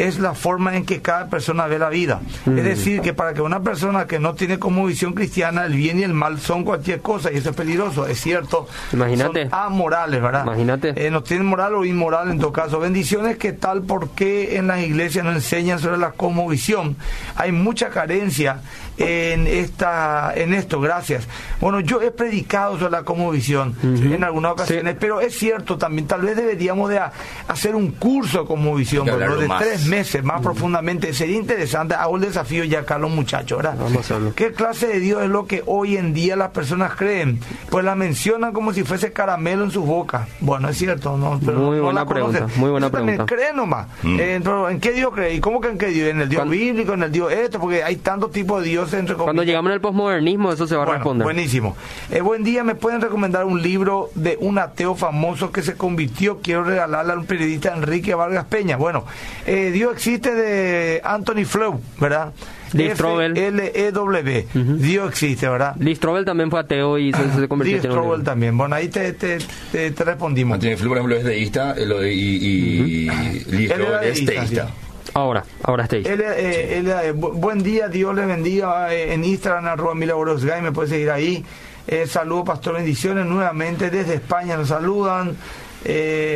[0.07, 2.21] es la forma en que cada persona ve la vida.
[2.45, 2.59] Mm.
[2.59, 5.99] Es decir, que para que una persona que no tiene como visión cristiana, el bien
[5.99, 8.69] y el mal son cualquier cosa, y eso es peligroso, es cierto.
[8.93, 9.49] Imagínate.
[9.49, 10.45] Son amorales, ¿verdad?
[10.45, 10.93] Imagínate.
[10.97, 12.81] Eh, no tienen moral o inmoral en todo caso.
[12.81, 13.83] Bendiciones, ¿qué tal?
[13.83, 16.97] ¿Por qué en las iglesias no enseñan sobre la cosmovisión?
[17.37, 18.61] Hay mucha carencia
[18.99, 21.27] en esta en esto, gracias.
[21.61, 26.23] Bueno, yo he predicado sobre la cosmovisión en algunas ocasiones, pero es cierto también, tal
[26.23, 27.13] vez deberíamos de a-
[27.49, 29.63] hacer un curso de cosmovisión, hablarlo de más.
[29.63, 31.13] tres meses, más profundamente.
[31.15, 33.77] Sería interesante, hago el desafío ya acá a los muchachos, ¿verdad?
[33.79, 34.33] Vamos a hacerlo.
[34.35, 37.41] ¿Qué clase de Dios es lo que hoy en día las personas creen?
[37.71, 40.29] Pues la mencionan como si fuese caramelo en sus bocas.
[40.41, 41.41] Bueno, es cierto, ¿no?
[41.45, 43.27] Pero Muy no buena pregunta, muy buena pregunta.
[43.27, 43.87] creen nomás.
[44.05, 45.35] Eh, pero ¿En qué Dios cree?
[45.35, 46.09] ¿Y cómo que en qué Dios?
[46.11, 46.95] ¿En el Dios bíblico?
[46.95, 47.59] ¿En el Dios esto?
[47.61, 50.99] Porque hay tantos tipos de entre Cuando llegamos el posmodernismo, eso se va a Bueno,
[51.01, 51.25] responder.
[51.25, 51.77] buenísimo.
[52.11, 56.41] Eh, buen día, ¿me pueden recomendar un libro de un ateo famoso que se convirtió?
[56.41, 58.77] Quiero regalarle a un periodista Enrique Vargas Peña.
[58.77, 59.05] Bueno,
[59.47, 62.33] eh, Dios existe de Anthony Flew, ¿verdad?
[62.73, 63.37] Lee Strobel.
[63.37, 64.47] F-L-E-W.
[64.55, 64.73] Ujú.
[64.79, 65.77] Dios existe, ¿verdad?
[65.79, 68.57] Lee Strobel también fue ateo y se, se convirtió Lee en Strobel también.
[68.57, 69.39] Bueno, ahí te, te,
[69.71, 70.55] te, te respondimos.
[70.55, 74.73] Antonio Flu, por ejemplo, es deísta eh, lo- y, y, y Strobel es deísta, sí.
[75.15, 76.05] Ahora, ahora está ahí.
[76.07, 80.43] Él, eh, él, eh, bu- buen día, Dios le bendiga eh, en Instagram, arroba Milagros
[80.43, 81.45] me puede seguir ahí.
[81.87, 85.37] Eh, saludos, pastor, bendiciones nuevamente desde España, nos saludan.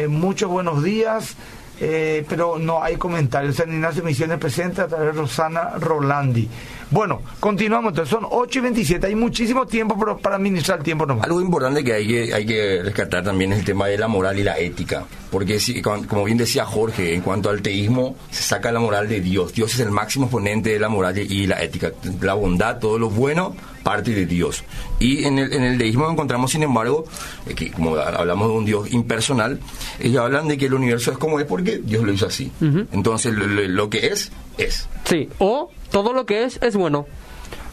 [0.08, 1.36] Muchos buenos días,
[1.78, 3.54] pero no hay comentarios.
[3.54, 6.48] San Ignacio Misiones presente a través de Rosana Rolandi.
[6.90, 11.04] Bueno, continuamos, entonces son 8 y 27, hay muchísimo tiempo pero para administrar el tiempo
[11.04, 11.24] nomás.
[11.26, 14.38] Algo importante que hay que, hay que rescatar también es el tema de la moral
[14.38, 15.04] y la ética.
[15.30, 19.20] Porque, si, como bien decía Jorge, en cuanto al teísmo, se saca la moral de
[19.20, 19.52] Dios.
[19.52, 21.90] Dios es el máximo exponente de la moral y la ética.
[22.20, 24.62] La bondad, todo lo bueno, parte de Dios.
[25.00, 27.04] Y en el, en el deísmo encontramos, sin embargo,
[27.48, 29.58] eh, que como hablamos de un Dios impersonal,
[29.98, 32.50] ellos hablan de que el universo es como es porque Dios lo hizo así.
[32.92, 34.88] Entonces, lo, lo- lo que es, es.
[35.04, 37.06] Sí, o todo lo que es es bueno.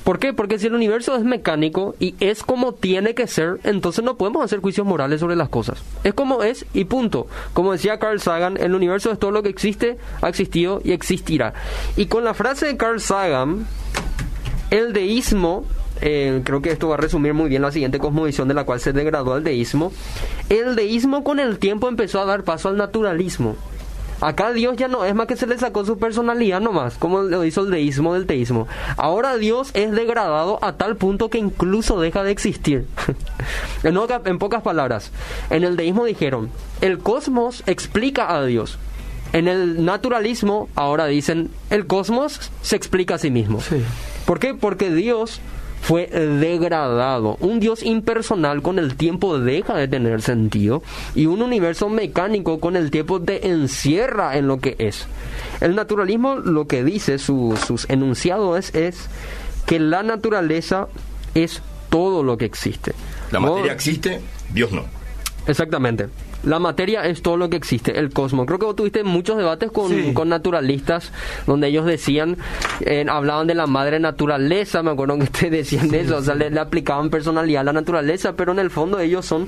[0.05, 0.31] ¿Por qué?
[0.31, 4.45] Porque si el universo es mecánico y es como tiene que ser, entonces no podemos
[4.45, 5.83] hacer juicios morales sobre las cosas.
[6.05, 7.27] Es como es y punto.
[7.51, 11.53] Como decía Carl Sagan, el universo es todo lo que existe, ha existido y existirá.
[11.97, 13.67] Y con la frase de Carl Sagan,
[14.69, 15.65] el deísmo,
[15.99, 18.79] eh, creo que esto va a resumir muy bien la siguiente cosmovisión de la cual
[18.79, 19.91] se degradó al deísmo,
[20.47, 23.57] el deísmo con el tiempo empezó a dar paso al naturalismo.
[24.23, 27.43] Acá Dios ya no es más que se le sacó su personalidad nomás, como lo
[27.43, 28.67] hizo el deísmo del teísmo.
[28.95, 32.87] Ahora Dios es degradado a tal punto que incluso deja de existir.
[33.83, 35.11] en, oca- en pocas palabras,
[35.49, 38.79] en el deísmo dijeron, el cosmos explica a Dios.
[39.33, 43.59] En el naturalismo ahora dicen, el cosmos se explica a sí mismo.
[43.61, 43.83] Sí.
[44.25, 44.53] ¿Por qué?
[44.53, 45.41] Porque Dios
[45.83, 47.35] fue degradado.
[47.41, 50.81] Un Dios impersonal con el tiempo deja de tener sentido
[51.13, 55.05] y un universo mecánico con el tiempo te encierra en lo que es.
[55.59, 59.09] El naturalismo lo que dice, su- sus enunciados es,
[59.65, 60.87] que la naturaleza
[61.35, 62.93] es todo lo que existe.
[63.31, 64.21] La No- materia existe,
[64.53, 64.85] Dios no.
[65.47, 66.07] Exactamente.
[66.43, 68.45] La materia es todo lo que existe, el cosmos.
[68.45, 70.13] Creo que vos tuviste muchos debates con, Sí.
[70.13, 71.11] con naturalistas
[71.47, 72.37] donde ellos decían,
[72.81, 76.49] eh, hablaban de la madre naturaleza, me acuerdo que te decían eso, o sea, le,
[76.49, 79.47] le aplicaban personalidad a la naturaleza, pero en el fondo ellos son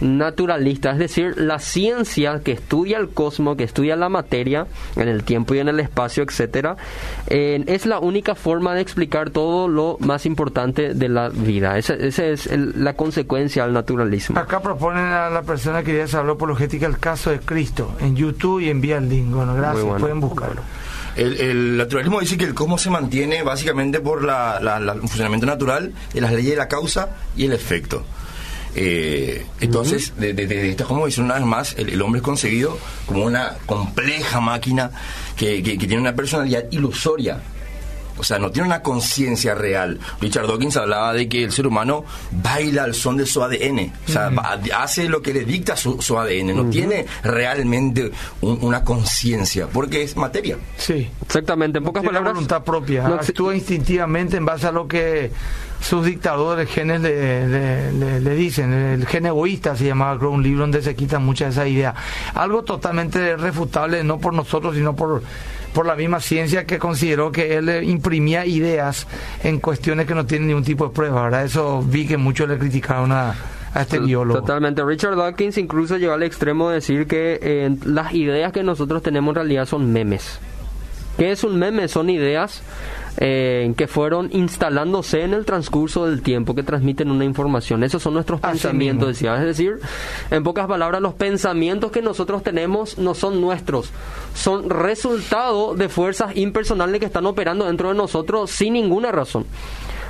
[0.00, 5.24] naturalistas, es decir, la ciencia que estudia el cosmos, que estudia la materia en el
[5.24, 6.76] tiempo y en el espacio, etcétera,
[7.28, 11.78] eh, es la única forma de explicar todo lo más importante de la vida.
[11.78, 14.38] Esa esa es el- la consecuencia del naturalismo.
[14.38, 18.60] Acá proponen a la persona que quería saber apologética el caso de Cristo en YouTube
[18.60, 19.28] y envía el link.
[19.34, 19.98] Bueno, gracias, bueno.
[20.00, 20.62] pueden buscarlo.
[21.16, 25.00] El, el naturalismo dice que el cosmos se mantiene básicamente por la, la- la- el
[25.00, 28.04] funcionamiento natural de las leyes de la causa y el efecto.
[28.74, 32.76] Eh, entonces, de, de- de esta cosmovisión, una vez más, el, el hombre es concebido
[33.06, 34.90] como una compleja máquina
[35.36, 37.40] que, que- que tiene una personalidad ilusoria.
[38.18, 39.98] O sea, no tiene una conciencia real.
[40.20, 43.92] Richard Dawkins hablaba de que el ser humano baila al son de su ADN.
[44.08, 46.54] O sea, va- hace lo que le dicta su, su ADN.
[46.54, 50.56] No tiene realmente un- una conciencia, porque es materia.
[50.78, 51.08] Sí.
[51.24, 52.34] Exactamente, en pocas Tiene palabras.
[52.34, 55.30] voluntad propia, no actúa instintivamente en base a lo que
[55.80, 58.72] sus dictadores genes le, le- le- le dicen.
[58.72, 61.94] El gen egoísta se llamaba, creo, un libro donde se quitan muchas de esas ideas.
[62.34, 65.22] Algo totalmente refutable, no por nosotros, sino por,
[65.76, 69.06] por la misma ciencia que consideró que él eh, imprimía ideas
[69.44, 71.24] en cuestiones que no tienen ningún tipo de prueba.
[71.24, 71.44] ¿verdad?
[71.44, 73.34] Eso vi que muchos le criticaron a,
[73.74, 74.40] a este biólogo.
[74.40, 74.82] Totalmente.
[74.82, 79.32] Richard Dawkins incluso llegó al extremo de decir que eh, las ideas que nosotros tenemos
[79.32, 80.40] en realidad son memes.
[81.18, 81.88] ¿Qué es un meme?
[81.88, 82.62] Son ideas
[83.18, 87.82] eh, que fueron instalándose en el transcurso del tiempo, que transmiten una información.
[87.82, 89.36] Esos son nuestros Así pensamientos, decía.
[89.36, 89.78] Es decir,
[90.30, 93.90] en pocas palabras, los pensamientos que nosotros tenemos no son nuestros,
[94.34, 99.46] son resultado de fuerzas impersonales que están operando dentro de nosotros sin ninguna razón.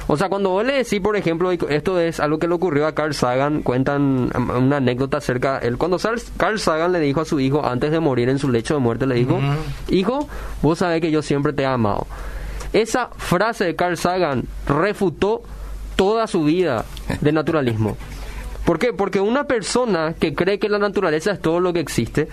[0.08, 2.94] O sea, cuando vos le decís, por ejemplo, esto es algo que le ocurrió a
[2.94, 5.98] Carl Sagan, cuentan una anécdota acerca, él cuando
[6.36, 9.06] Carl Sagan le dijo a su hijo, antes de morir en su lecho de muerte,
[9.06, 9.40] le dijo,
[9.88, 10.28] hijo,
[10.62, 12.06] vos sabés que yo siempre te he amado.
[12.76, 15.42] Esa frase de Carl Sagan refutó
[15.96, 16.84] toda su vida
[17.22, 17.96] de naturalismo.
[18.66, 18.92] ¿Por qué?
[18.92, 22.28] Porque una persona que cree que la naturaleza es todo lo que existe,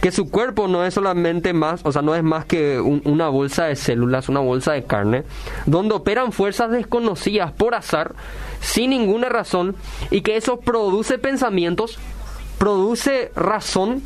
[0.00, 3.28] que su cuerpo no es solamente más, o sea, no es más que un- una
[3.28, 5.24] bolsa de células, una bolsa de carne,
[5.66, 8.14] donde operan fuerzas desconocidas por azar,
[8.60, 9.76] sin ninguna razón,
[10.10, 11.98] y que eso produce pensamientos,
[12.56, 14.02] produce razón,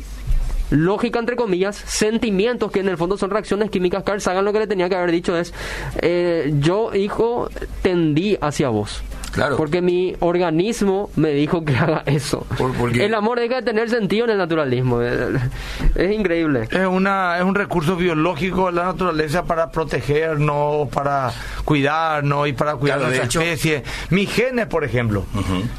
[0.69, 4.03] lógica entre comillas, sentimientos que en el fondo son reacciones químicas.
[4.03, 5.53] Carl Sagan lo que le tenía que haber dicho es,
[6.01, 7.49] eh, yo hijo
[7.81, 9.01] tendí hacia vos.
[9.31, 9.57] Claro.
[9.57, 12.47] Porque mi organismo me dijo que haga eso.
[12.57, 14.99] Por- porque- El amor deja de tener sentido en el naturalismo.
[15.95, 16.67] Es increíble.
[16.71, 21.31] Es, una, es un recurso biológico de la naturaleza para protegernos, para
[21.65, 23.83] cuidarnos y para cuidar Claro, de nuestra especie.
[24.09, 25.25] Mis genes, por ejemplo,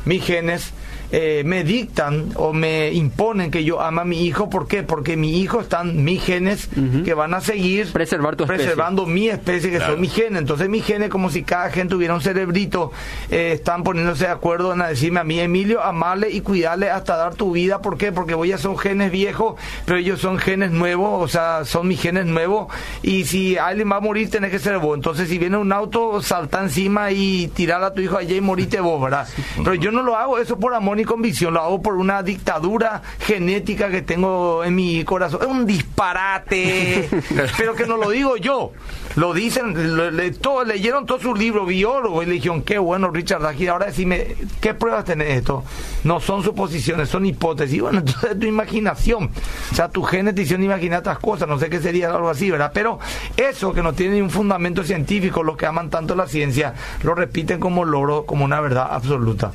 [0.05, 0.73] mis genes
[1.13, 4.51] eh, me dictan o me imponen que yo ama a mi hijo.
[4.51, 4.83] ¿Por qué?
[4.83, 6.69] Porque mi hijo están mis genes
[7.05, 8.65] que van a seguir Preservar tu especie.
[8.67, 9.93] preservando mi especie, que Claro.
[9.95, 10.41] son mis genes.
[10.41, 12.93] Entonces mis genes, como si cada gen tuviera un cerebrito,
[13.31, 17.17] eh, están poniéndose de acuerdo en a decirme a mí, Emilio, amarle y cuidarle hasta
[17.17, 17.81] dar tu vida.
[17.81, 18.13] ¿Por qué?
[18.13, 19.55] Porque voy a son genes viejos,
[19.87, 22.67] pero ellos son genes nuevos, o sea, son mis genes nuevos.
[23.03, 24.97] Y si alguien va a morir, tenés que ser vos.
[24.97, 28.81] Entonces, si viene un auto, salta encima y tirar a tu hijo allá y morite
[28.81, 29.27] vos, ¿verdad?
[29.57, 33.03] Pero yo no lo hago eso por amor ni convicción, lo hago por una dictadura
[33.21, 35.41] genética que tengo en mi corazón.
[35.43, 37.09] Es un disparate,
[37.57, 38.73] pero que no lo digo yo.
[39.19, 43.11] Lo dicen, lo- le- todo- leyeron todos sus libros, biólogos, y le dijeron, qué bueno,
[43.11, 43.69] Richard Dawkins.
[43.71, 45.65] Ahora decime, ¿qué pruebas tenés de esto?
[46.05, 47.81] No son suposiciones, son hipótesis.
[47.83, 49.31] Bueno, entonces es tu imaginación.
[49.73, 52.49] O sea, tu genes te hicieron imaginar otras cosas, no sé qué sería algo así,
[52.51, 52.71] ¿verdad?
[52.73, 53.01] Pero
[53.37, 57.15] eso que no tiene ni un fundamento científico, los que aman tanto la ciencia, lo
[57.17, 59.53] repiten como loro, como una verdad absoluta.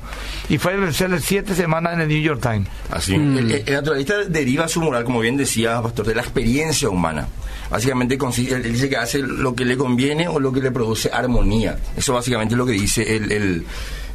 [0.49, 2.67] Y fue el siete semanas en el New York Times.
[2.91, 3.15] Así.
[3.15, 7.28] El, el- el naturalista deriva su moral, como bien decía Pastor, de la experiencia humana.
[7.69, 11.10] Básicamente consiste- él dice que hace lo que le conviene o lo que le produce
[11.12, 11.78] armonía.
[11.96, 13.66] Eso básicamente es lo que dice el, el-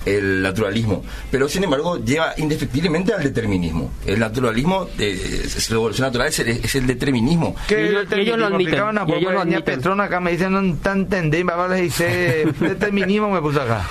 [0.07, 1.05] el naturalismo.
[1.31, 3.91] Pero sin embargo lleva indefectiblemente al determinismo.
[4.07, 7.55] El naturalismo, eh, es la evolución natural, es el, es el determinismo.
[7.67, 9.65] Que ellos- ellos lo admiten, explicaban a y poco, ellos lo admiten.
[9.65, 13.83] Petrona acá me dicen, no tan entendí, me decir, determinismo me puso acá.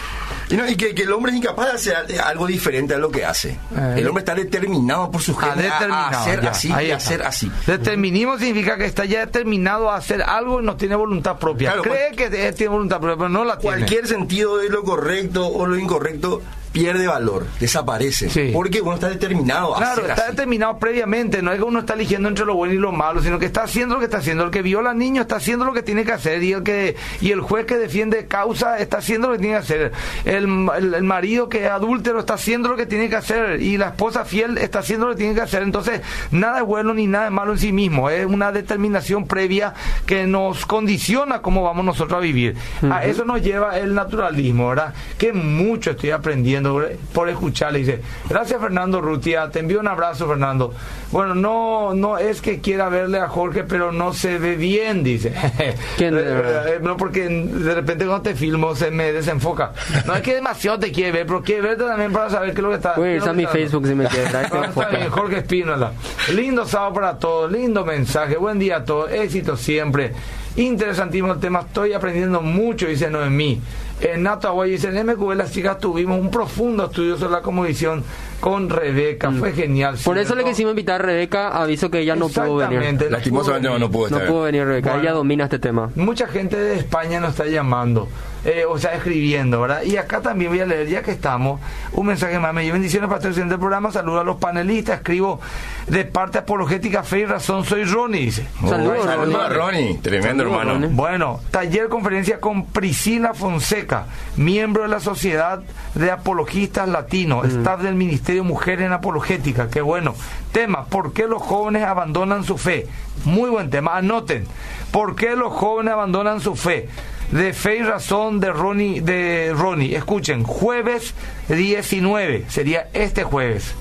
[0.49, 3.11] Y, no, y que, que el hombre es incapaz de hacer algo diferente a lo
[3.11, 3.49] que hace.
[3.75, 3.95] Eh.
[3.97, 7.21] El hombre está determinado por su Ah, genes a- a, hacer ya, así y hacer
[7.23, 7.51] así.
[7.65, 11.73] Determinismo significa que está ya determinado a hacer algo y no tiene voluntad propia.
[11.73, 13.75] Claro, Cree que eh, tiene voluntad propia, pero no la tiene.
[13.77, 16.41] Cualquier sentido de lo correcto o lo incorrecto
[16.77, 18.29] pierde valor, desaparece.
[18.29, 18.51] Sí.
[18.53, 20.31] Porque uno está determinado a Claro, hacer está así.
[20.31, 23.39] determinado previamente, no es que uno está eligiendo entre lo bueno y lo malo, sino
[23.39, 24.43] que está haciendo lo que está haciendo.
[24.43, 26.95] El que viola al niño está haciendo lo que tiene que hacer y el que
[27.21, 29.91] y el juez que defiende causa está haciendo lo que tiene que hacer.
[30.25, 33.77] El, el- el marido que es adúltero está haciendo lo que tiene que hacer y
[33.77, 35.61] la esposa fiel está haciendo lo que tiene que hacer.
[35.63, 39.73] Entonces, nada es bueno ni nada es malo en sí mismo, es una determinación previa
[40.05, 42.55] que nos condiciona cómo vamos nosotros a vivir.
[42.89, 44.93] A eso nos lleva el naturalismo, ¿verdad?
[45.17, 46.66] Que mucho estoy aprendiendo
[47.13, 47.79] por escucharle.
[47.79, 50.73] Dice, gracias Fernando Rutia, te envío un abrazo Fernando.
[51.11, 55.33] Bueno, no no es que quiera verle a Jorge, pero no se ve bien, dice.
[55.97, 56.67] ¿Quién de Eh, verdad?
[56.67, 59.73] eh, No, porque de repente cuando te filmo se me desenfoca.
[60.05, 62.63] No es que demasiado te quiere ver, pero quiere verte también para saber qué es
[62.63, 64.29] lo que está qué es irse a mi Facebook si me quiere.
[64.53, 65.91] no, está bien, Jorge Espínola.
[66.33, 70.13] Lindo sábado para todos, lindo mensaje, buen día a todos, éxito siempre.
[70.57, 73.61] Interesantísimo el tema, estoy aprendiendo mucho, dice Noemí.
[73.99, 74.27] En
[74.65, 78.03] dice, en MQB las chicas tuvimos un profundo estudio sobre la comodición
[78.39, 79.95] con Rebeca, fue genial.
[79.95, 80.03] Mm.
[80.03, 80.49] Por sí, eso le ¿no?
[80.49, 82.73] quisimos invitar a Rebeca, aviso que ella no pudo venir.
[82.77, 83.09] Exactamente.
[83.09, 84.29] Lastimosamente no pudo No estar.
[84.31, 85.03] pudo venir Rebeca, Bueno.
[85.03, 85.89] ella domina este tema.
[85.95, 88.07] Mucha gente de España nos está llamando,
[88.45, 89.83] eh, o sea, escribiendo, ¿verdad?
[89.83, 91.59] Y acá también voy a leer, ya que estamos,
[91.93, 92.53] un mensaje más.
[92.53, 95.39] Me dio bendiciones para el presidente del programa, saludo a los panelistas, escribo
[95.87, 98.47] de parte apologética Fe y Razón, soy Ronnie, dice.
[98.67, 99.97] Saludos, Oh, Ronnie.
[100.01, 100.79] Tremendo Saludos, hermano.
[100.79, 100.95] Ronnie.
[100.95, 105.61] Bueno, taller conferencia con Priscila Fonseca, miembro de la Sociedad
[105.95, 110.13] de Apologistas Latinos, staff del Ministerio Mujer en Apologética, qué bueno.
[110.51, 112.87] Tema, ¿por qué los jóvenes abandonan su fe?
[113.25, 114.45] Muy buen tema, anoten.
[114.91, 116.87] ¿Por qué los jóvenes abandonan su fe?
[117.31, 119.95] De fe y razón de Ronnie, de Ronnie.
[119.95, 121.13] Escuchen, jueves
[121.49, 123.73] 19, sería este jueves.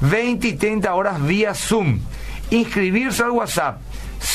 [0.00, 2.00] 20 y 30 horas vía Zoom.
[2.50, 3.78] Inscribirse al WhatsApp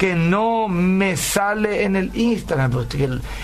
[0.00, 2.70] que no me sale en el Instagram.
[2.70, 2.86] Pues,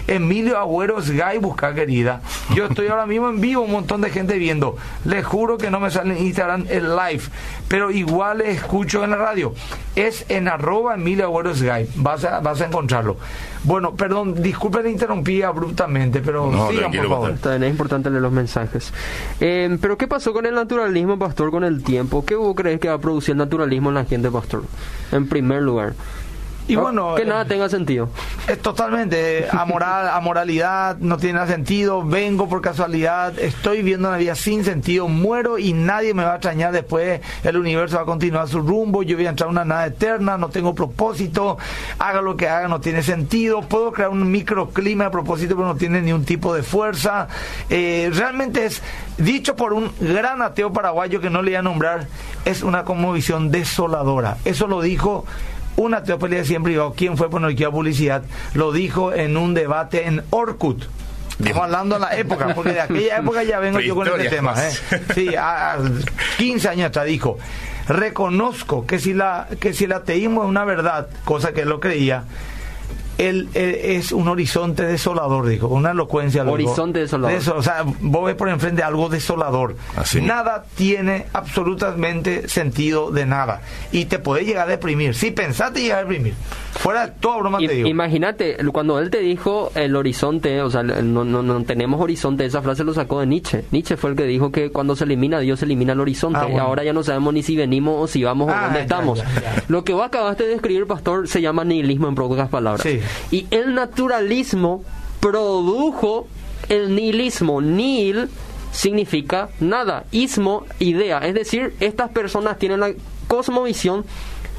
[0.06, 2.22] Emilio Agüero Sky, busca querida.
[2.54, 4.74] Yo estoy ahora mismo en vivo, un montón de gente viendo.
[5.04, 7.24] Les juro que no me sale en Instagram el live,
[7.68, 9.52] pero igual escucho en la radio.
[9.96, 11.90] Es en arroba Emilio Agüero Sky.
[11.96, 13.18] Vas a, vas a encontrarlo.
[13.64, 17.34] Bueno, perdón, disculpen, interrumpí abruptamente, pero sigan, por favor.
[17.62, 18.94] Es importante leer los mensajes.
[19.40, 22.24] Eh, pero, ¿qué pasó con el naturalismo, pastor, con el tiempo?
[22.24, 24.62] ¿Qué vos crees que va a producir el naturalismo en la gente, pastor?
[25.12, 25.92] En primer lugar.
[26.68, 28.08] Y bueno, que nada eh, tenga sentido.
[28.48, 34.34] Es totalmente amoral, amoralidad, no tiene nada sentido, vengo por casualidad, estoy viendo una vida
[34.34, 38.48] sin sentido, muero y nadie me va a extrañar después, el universo va a continuar
[38.48, 41.56] su rumbo, yo voy a entrar a una nada eterna, no tengo propósito,
[41.98, 45.76] haga lo que haga, no tiene sentido, puedo crear un microclima de propósito, pero no
[45.76, 47.28] tiene ni un tipo de fuerza.
[47.70, 48.82] Eh, realmente es,
[49.18, 52.06] dicho por un gran ateo paraguayo que no le voy a nombrar,
[52.44, 54.38] es una conmovisión desoladora.
[54.44, 55.24] Eso lo dijo
[55.76, 58.22] una teopelía siempre digo, ¿quién fue por no publicidad?
[58.54, 60.84] Lo dijo en un debate en Orkut.
[61.38, 64.54] Estamos hablando de la época, porque de aquella época ya vengo yo con este tema.
[64.58, 64.72] ¿eh?
[65.14, 65.76] Sí, a,
[66.38, 67.38] 15 años atrás dijo,
[67.88, 71.78] reconozco que si, la, que si el ateísmo es una verdad, cosa que él lo
[71.78, 72.24] creía,
[73.18, 76.44] él, es un horizonte desolador, dijo, una elocuencia.
[76.44, 77.56] Horizonte desolador.
[77.56, 79.76] o sea, vos ves por enfrente algo desolador.
[80.22, 83.62] Nada tiene absolutamente sentido de nada.
[83.92, 85.14] Y te puede llegar a deprimir.
[85.14, 86.34] Si pensaste llegar a deprimir.
[86.72, 87.88] Fuera toda broma te digo.
[87.88, 92.60] Imagínate, cuando él te dijo el horizonte, o sea, no, no, no, tenemos horizonte, esa
[92.60, 93.64] frase lo sacó de Nietzsche.
[93.70, 96.38] Nietzsche fue el que dijo que cuando se elimina Dios, se elimina el horizonte.
[96.40, 98.82] Ah, y ahora ya no sabemos ni si venimos o si vamos o ah, dónde
[98.82, 99.22] estamos.
[99.68, 102.86] Lo que vos acabaste de escribir, pastor, se llama nihilismo en pocas palabras.
[103.30, 104.84] Y el naturalismo
[105.20, 106.26] produjo
[106.68, 107.60] el nihilismo.
[107.60, 108.28] Nihil
[108.72, 110.04] significa nada.
[110.12, 111.18] Ismo, idea.
[111.18, 112.92] Es decir, estas personas tienen la
[113.28, 114.04] cosmovisión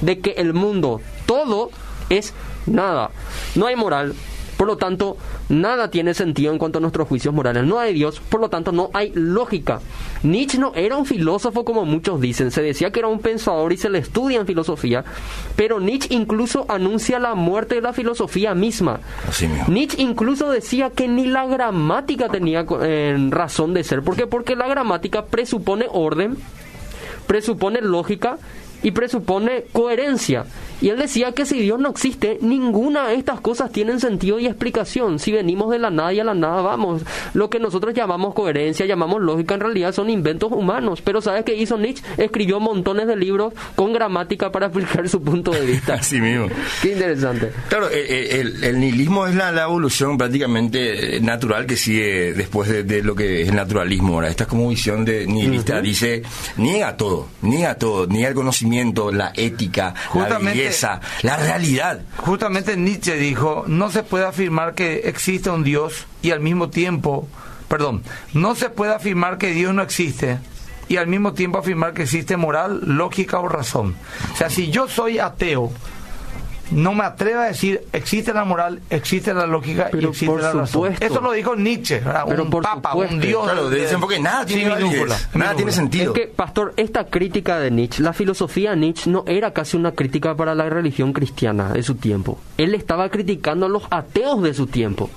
[0.02, 1.72] de que el mundo, todo,
[2.10, 2.34] es
[2.66, 3.12] nada.
[3.56, 4.14] No hay moral,
[4.58, 5.18] por lo tanto,
[5.50, 7.64] nada tiene sentido en cuanto a nuestros juicios morales.
[7.64, 9.80] No hay Dios, por lo tanto, no hay lógica.
[10.24, 12.50] Nietzsche no era un filósofo como muchos dicen.
[12.50, 15.06] Se decía que era un pensador y se le estudia en filosofía.
[15.56, 19.00] Pero Nietzsche incluso anuncia la muerte de la filosofía misma.
[19.68, 24.02] Nietzsche incluso decía que ni la gramática tenía eh, razón de ser.
[24.02, 24.26] ¿Por qué?
[24.26, 26.36] Porque la gramática presupone orden,
[27.28, 28.40] presupone lógica
[28.84, 30.46] y presupone coherencia.
[30.80, 34.46] Y él decía que si Dios no existe, ninguna de estas cosas tienen sentido y
[34.46, 35.18] explicación.
[35.18, 37.02] Si venimos de la nada y a la nada vamos.
[37.34, 41.02] Lo que nosotros llamamos coherencia, llamamos lógica, en realidad son inventos humanos.
[41.02, 42.04] Pero ¿sabes qué hizo Nietzsche?
[42.18, 45.94] Escribió montones de libros con gramática para explicar su punto de vista.
[46.00, 46.48] Así mismo.
[46.82, 47.52] Qué interesante.
[47.70, 53.16] Claro, eh, eh, el, nihilismo es la, evolución prácticamente natural que sigue después de, lo
[53.16, 54.14] que es el naturalismo.
[54.14, 55.82] Ahora, esta es como visión de nihilista.
[55.82, 56.22] Dice,
[56.58, 58.67] niega todo, niega todo, niega el conocimiento,
[59.12, 62.02] la ética, la la realidad.
[62.18, 67.28] Justamente Nietzsche dijo, no se puede afirmar que existe un Dios y al mismo tiempo,
[67.68, 68.04] perdón,
[68.34, 70.40] no se puede afirmar que Dios no existe
[70.90, 73.96] y al mismo tiempo afirmar que existe moral, lógica o razón.
[74.34, 75.72] O sea, si yo soy ateo,
[76.72, 80.96] no me atrevo a decir existe la moral, existe la lógica y existe la razón.
[81.00, 82.02] Eso lo dijo Nietzsche,
[82.38, 83.44] un papa, un dios.
[83.44, 84.66] Claro, dicen porque nada tiene,
[85.34, 86.14] nada tiene sentido.
[86.14, 89.92] Es que, pastor, esta crítica de Nietzsche, la filosofía de Nietzsche no era casi una
[89.92, 92.40] crítica para la religión cristiana de su tiempo.
[92.58, 95.10] Él estaba criticando a los ateos de su tiempo.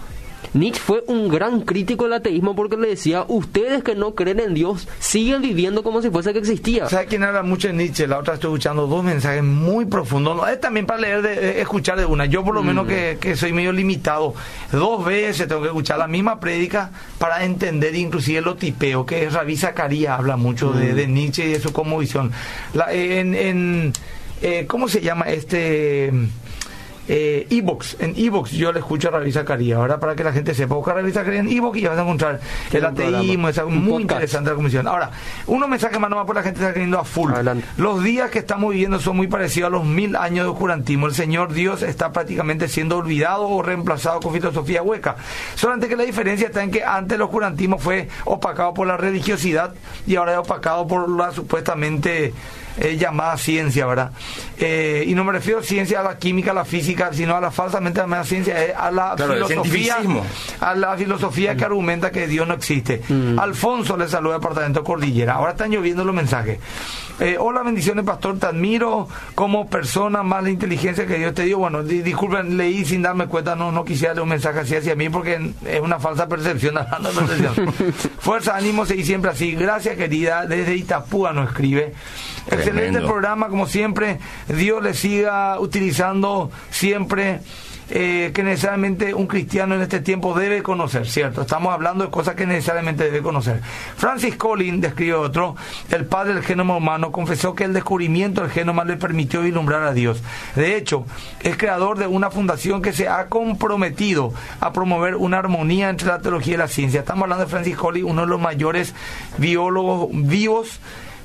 [0.53, 4.55] Nietzsche fue un gran crítico del ateísmo porque le decía, ustedes que no creen en
[4.55, 6.89] Dios siguen viviendo como si fuese que existía.
[6.89, 8.07] ¿Sabes quién habla mucho de Nietzsche?
[8.07, 10.49] La otra estoy escuchando dos mensajes muy profundos.
[10.49, 12.27] Es también para leer, de, escuchar de una.
[12.27, 13.19] Yo por lo menos mm.
[13.19, 14.35] que, soy medio limitado,
[14.73, 19.57] dos veces tengo que escuchar la misma prédica para entender inclusive lo tipeo, que Rabí
[19.57, 21.13] Zacarías habla mucho de, mm.
[21.13, 22.33] Nietzsche y de su visión.
[22.75, 23.93] La, en, en
[24.43, 26.11] eh, ¿Cómo se llama este
[27.09, 27.97] eh, Evox.
[28.01, 29.79] En Evox yo le escucho a Rabí Zacarías.
[29.79, 31.99] Ahora para que la gente sepa, buscar a Rabí Zacarías en Evox y ya vas
[31.99, 32.41] a encontrar
[32.73, 33.49] el ateísmo.
[33.49, 34.87] Es muy interesante la comisión.
[34.87, 35.11] Ahora,
[35.47, 37.33] uno mensaje más nomás por la gente está creyendo a full.
[37.77, 41.07] Los días que estamos viviendo son muy parecidos a los mil años de oscurantismo.
[41.07, 45.17] El Señor Dios está prácticamente siendo olvidado o reemplazado con filosofía hueca.
[45.55, 49.75] Solamente que la diferencia está en que antes el oscurantismo fue opacado por la religiosidad
[50.07, 52.33] y ahora es opacado por la supuestamente
[52.79, 54.13] eh, llamada ciencia, ¿verdad?
[54.59, 57.41] Eh, y no me refiero a ciencia a la química, a la física, sino a
[57.41, 59.97] la falsamente llamada ciencia, eh, a la filosofía,
[60.61, 63.03] a la filosofía que argumenta que Dios no existe.
[63.09, 63.39] Mm.
[63.39, 65.35] Alfonso le saluda Departamento Cordillera.
[65.35, 66.59] Ahora están lloviendo los mensajes.
[67.39, 71.59] hola, bendiciones, pastor, te admiro como persona, más la inteligencia que Dios te dio.
[71.59, 75.09] Bueno, disculpen, leí sin darme cuenta, no, no quisiera leer un mensaje así hacia mí
[75.11, 77.73] porque es una falsa percepción, hablando de percepción.
[78.19, 79.53] Fuerza, ánimo, y siempre así.
[79.55, 80.47] Gracias, querida.
[80.47, 81.93] Desde Itapúa nos escribe.
[82.47, 84.19] Excelente programa, como siempre.
[84.49, 87.41] Dios le siga utilizando siempre.
[87.93, 91.41] Eh, que necesariamente un cristiano en este tiempo debe conocer, ¿cierto?
[91.41, 93.61] Estamos hablando de cosas que necesariamente debe conocer.
[93.97, 95.57] Francis Collins, describe otro,
[95.91, 99.93] el padre del genoma humano, confesó que el descubrimiento del genoma le permitió vislumbrar a
[99.93, 100.23] Dios.
[100.55, 101.05] De hecho,
[101.41, 106.21] es creador de una fundación que se ha comprometido a promover una armonía entre la
[106.21, 107.01] teología y la ciencia.
[107.01, 108.95] Estamos hablando de Francis Collins, uno de los mayores
[109.37, 110.79] biólogos vivos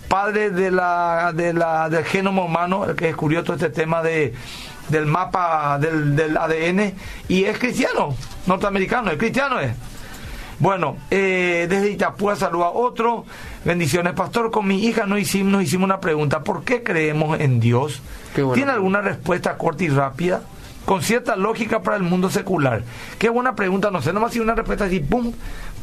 [0.07, 4.33] padre de la, de la, del genoma humano, el que descubrió todo este tema de,
[4.89, 6.93] del mapa del, del ADN,
[7.27, 9.73] y es cristiano, norteamericano, es cristiano es.
[10.59, 13.25] Bueno, eh, desde Itapúa saluda a otro.
[13.65, 14.51] Bendiciones, pastor.
[14.51, 16.43] Con mi hija nos hicimos, nos hicimos una pregunta.
[16.43, 18.01] ¿Por qué creemos en Dios?
[18.53, 20.41] ¿Tiene alguna respuesta corta y rápida?
[20.85, 22.83] Con cierta lógica para el mundo secular.
[23.17, 23.89] Qué buena pregunta.
[23.91, 25.33] No sé, nomás si una respuesta así, ¡pum!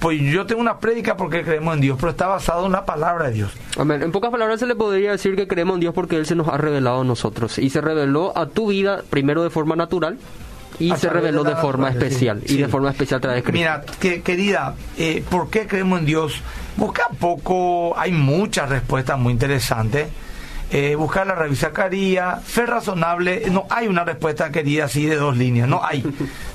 [0.03, 3.27] pues yo tengo una prédica porque creemos en Dios, pero está basado en la palabra
[3.27, 3.53] de Dios.
[3.79, 4.03] Amén.
[4.03, 6.49] En pocas palabras se le podría decir que creemos en Dios porque Él se nos
[6.49, 7.57] ha revelado a nosotros.
[7.59, 10.19] Y se reveló a tu vida primero de forma natural
[10.81, 12.43] y se reveló de, forma especial.
[12.47, 13.59] Y de forma especial a través de Cristo.
[13.59, 16.35] Mira, querida, eh, ¿por qué creemos en Dios?
[16.77, 20.09] Busca poco, hay muchas respuestas muy interesantes.
[20.75, 25.37] Eh, buscar la revista Caría, fe razonable, no hay una respuesta querida así de dos
[25.37, 26.03] líneas, no hay.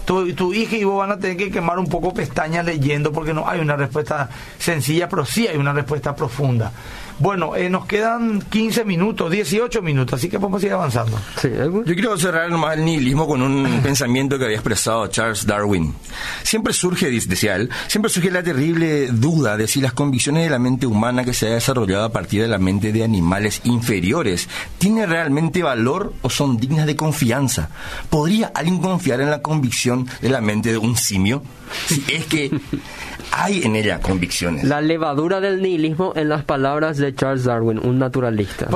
[0.07, 3.33] Tu, tu hija y vos van a tener que quemar un poco pestañas leyendo porque
[3.33, 6.71] no hay una respuesta sencilla, pero sí hay una respuesta profunda.
[7.19, 11.17] Bueno, eh, nos quedan 15 minutos, 18 minutos, así que podemos seguir avanzando.
[11.41, 15.95] Yo quiero cerrar nomás el nihilismo con un pensamiento que había expresado Charles Darwin.
[16.43, 20.59] Siempre surge, decía él, siempre surge la terrible duda de si las convicciones de la
[20.59, 24.47] mente humana que se ha desarrollado a partir de la mente de animales inferiores
[24.77, 27.69] tienen realmente valor o son dignas de confianza.
[28.09, 31.41] ¿Podría alguien confiar en la convicción de la mente de un simio?
[31.87, 32.51] Si es que
[33.31, 34.63] hay en ella convicciones.
[34.63, 38.67] La levadura del nihilismo en las palabras de Charles Darwin, un naturalista.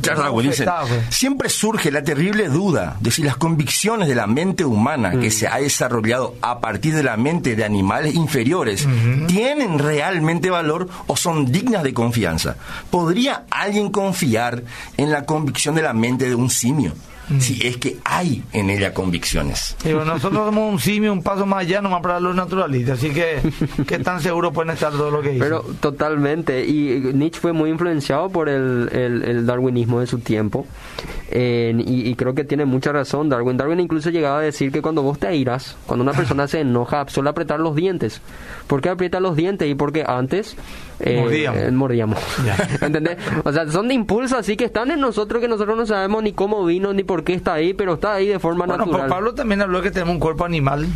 [0.00, 0.66] Charles Darwin dice,
[1.10, 5.32] siempre surge la terrible duda de si las convicciones de la mente humana que mm.
[5.32, 8.86] se ha desarrollado a partir de la mente de animales inferiores
[9.26, 12.56] tienen realmente valor o son dignas de confianza.
[12.90, 14.62] ¿Podría alguien confiar
[14.96, 16.92] en la convicción de la mente de un simio?
[17.28, 17.40] Mm.
[17.40, 19.76] si es que hay en ella convicciones.
[19.84, 23.40] nosotros somos un simio, un paso más allá nomás para los naturalistas, así que
[23.86, 25.42] qué tan seguro pueden estar todo lo que dicen.
[25.42, 30.66] Pero totalmente, y Nietzsche fue muy influenciado por el, el, darwinismo de su tiempo,
[31.32, 33.56] y, creo que tiene mucha razón Darwin.
[33.56, 37.06] Darwin incluso llegaba a decir que cuando vos te airas, cuando una persona se enoja,
[37.08, 38.20] suele apretar los dientes.
[38.66, 39.68] ¿Por qué aprieta los dientes?
[39.68, 40.56] Y porque antes
[41.00, 42.18] eh, mordíamos.
[42.80, 43.18] ¿Entendés?
[43.44, 46.32] O sea, son de impulso así que están en nosotros que nosotros no sabemos ni
[46.32, 49.08] cómo vino ni por qué está ahí, pero está ahí de forma bueno, natural.
[49.08, 50.86] Pablo también habló que tenemos un cuerpo animal,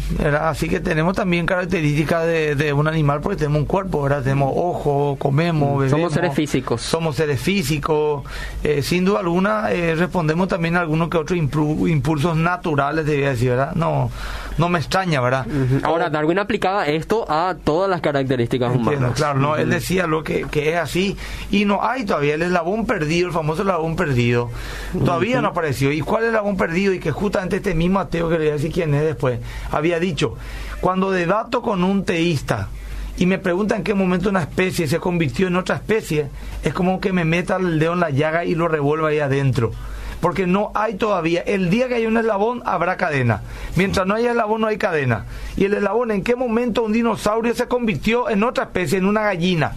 [0.40, 4.22] así que tenemos también características de, un animal porque tenemos un cuerpo, ¿verdad?
[4.22, 5.90] Tenemos ojo, comemos, bebemos.
[5.90, 6.82] Somos seres físicos.
[6.82, 8.24] Somos seres físicos.
[8.64, 13.50] Eh, sin duda alguna eh, respondemos también a algunos que otros impulsos naturales, debía decir,
[13.50, 13.74] ¿verdad?
[13.74, 14.10] No,
[14.58, 15.46] no me extraña, ¿verdad?
[15.82, 19.12] Ahora, Darwin aplicaba esto a todas las características humanas.
[19.14, 21.16] Claro, no, él decía lo que, que, es así
[21.50, 24.50] y no hay todavía el eslabón perdido, el famoso eslabón perdido,
[24.92, 25.92] todavía no apareció.
[25.92, 26.92] ¿Y cuál es el eslabón perdido?
[26.92, 29.40] Y que justamente este mismo ateo, que le voy a decir quién es después,
[29.70, 30.36] había dicho,
[30.80, 32.68] cuando debato con un teísta,
[33.16, 36.28] y me pregunta en qué momento una especie se convirtió en otra especie,
[36.62, 39.72] es como que me meta el dedo en la llaga y lo revuelva ahí adentro
[40.20, 41.42] porque no hay todavía.
[41.42, 43.42] El día que hay un eslabón habrá cadena.
[43.76, 45.26] Mientras no haya eslabón no hay cadena.
[45.56, 49.22] Y el eslabón, ¿en qué momento un dinosaurio se convirtió en otra especie, en una
[49.22, 49.72] gallina?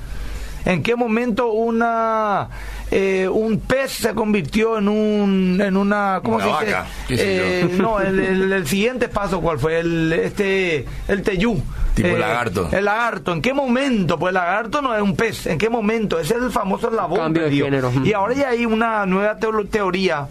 [0.65, 2.49] ¿En qué momento una
[2.91, 6.75] eh, un pez se convirtió en un en una ¿cómo se dice?
[7.09, 11.61] Eh, no, el, siguiente paso cuál fue el este el teyú
[11.93, 12.69] Tipo eh, lagarto.
[12.71, 13.33] El lagarto.
[13.33, 14.17] ¿En qué momento?
[14.17, 15.45] Pues el lagarto no es un pez.
[15.47, 16.19] ¿En qué momento?
[16.19, 17.19] Ese es el famoso eslabón.
[17.19, 17.91] Cambio de género.
[18.03, 19.37] Y ahora ya hay una nueva
[19.69, 20.27] teoría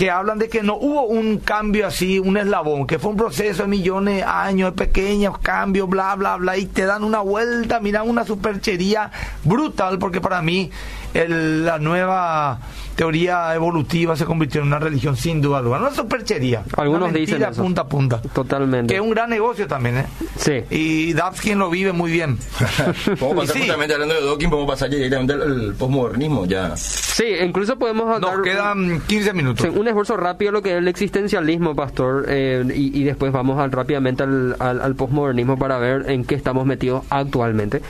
[0.00, 3.64] que hablan de que no hubo un cambio así, un eslabón, que fue un proceso
[3.64, 7.80] de millones de años, de pequeños cambios, bla, bla, bla, y te dan una vuelta,
[7.80, 9.10] mira, una superchería
[9.44, 10.70] brutal, porque para mí
[11.14, 12.58] el- la nueva
[13.04, 15.78] teoría evolutiva se convirtió en una religión sin duda alguna.
[15.80, 16.62] Una superchería.
[16.76, 17.62] Algunos Una dicen eso.
[17.62, 18.20] punta a punta.
[18.20, 18.92] Totalmente.
[18.92, 20.06] Que es un gran negocio también, ¿eh?
[20.36, 20.62] Sí.
[20.68, 22.36] Y Dapskin lo vive muy bien.
[23.18, 26.76] Podemos pasar sí, justamente hablando de Dawkins, podemos pasar directamente al, al posmodernismo ya.
[26.76, 29.66] Sí, incluso podemos nos quedan 15 minutos.
[29.66, 33.58] sí, un esfuerzo rápido lo que es el existencialismo, pastor, eh, y, y después vamos
[33.58, 37.80] al- rápidamente al, al, al posmodernismo para ver en qué estamos metidos actualmente.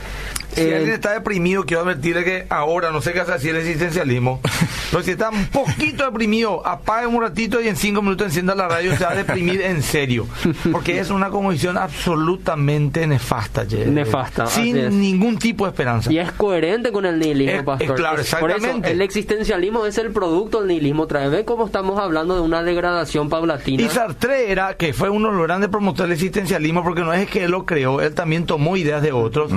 [0.53, 3.55] Si Eh, alguien está deprimido, quiero advertirle que ahora, no sé qué hace así el
[3.57, 4.39] existencialismo,
[5.01, 8.67] pero si está un poquito deprimido, apague un ratito y en cinco minutos encienda la
[8.67, 10.27] radio, se va a deprimir en serio.
[10.71, 13.63] Porque es una convicción absolutamente nefasta.
[13.65, 16.11] Nefasta, Sin ningún tipo de esperanza.
[16.11, 17.95] Y es coherente con el nihilismo, Es- es pastor.
[17.95, 18.91] claro, por eso exactamente.
[18.91, 21.07] el existencialismo es el producto del nihilismo.
[21.07, 23.83] Trae, ve cómo estamos hablando de una degradación paulatina.
[23.83, 27.29] Y Sartre era, que fue uno de los grandes promotores del existencialismo, porque no es
[27.29, 29.51] que él lo creó, él también tomó ideas de otros.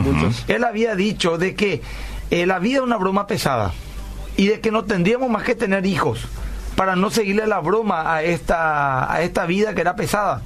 [0.49, 1.83] Él había dicho de que
[2.31, 3.73] eh, la vida es una broma pesada
[4.37, 6.27] y de que no tendríamos más que tener hijos
[6.77, 10.43] para no seguirle la broma a esta a esta vida que era pesada.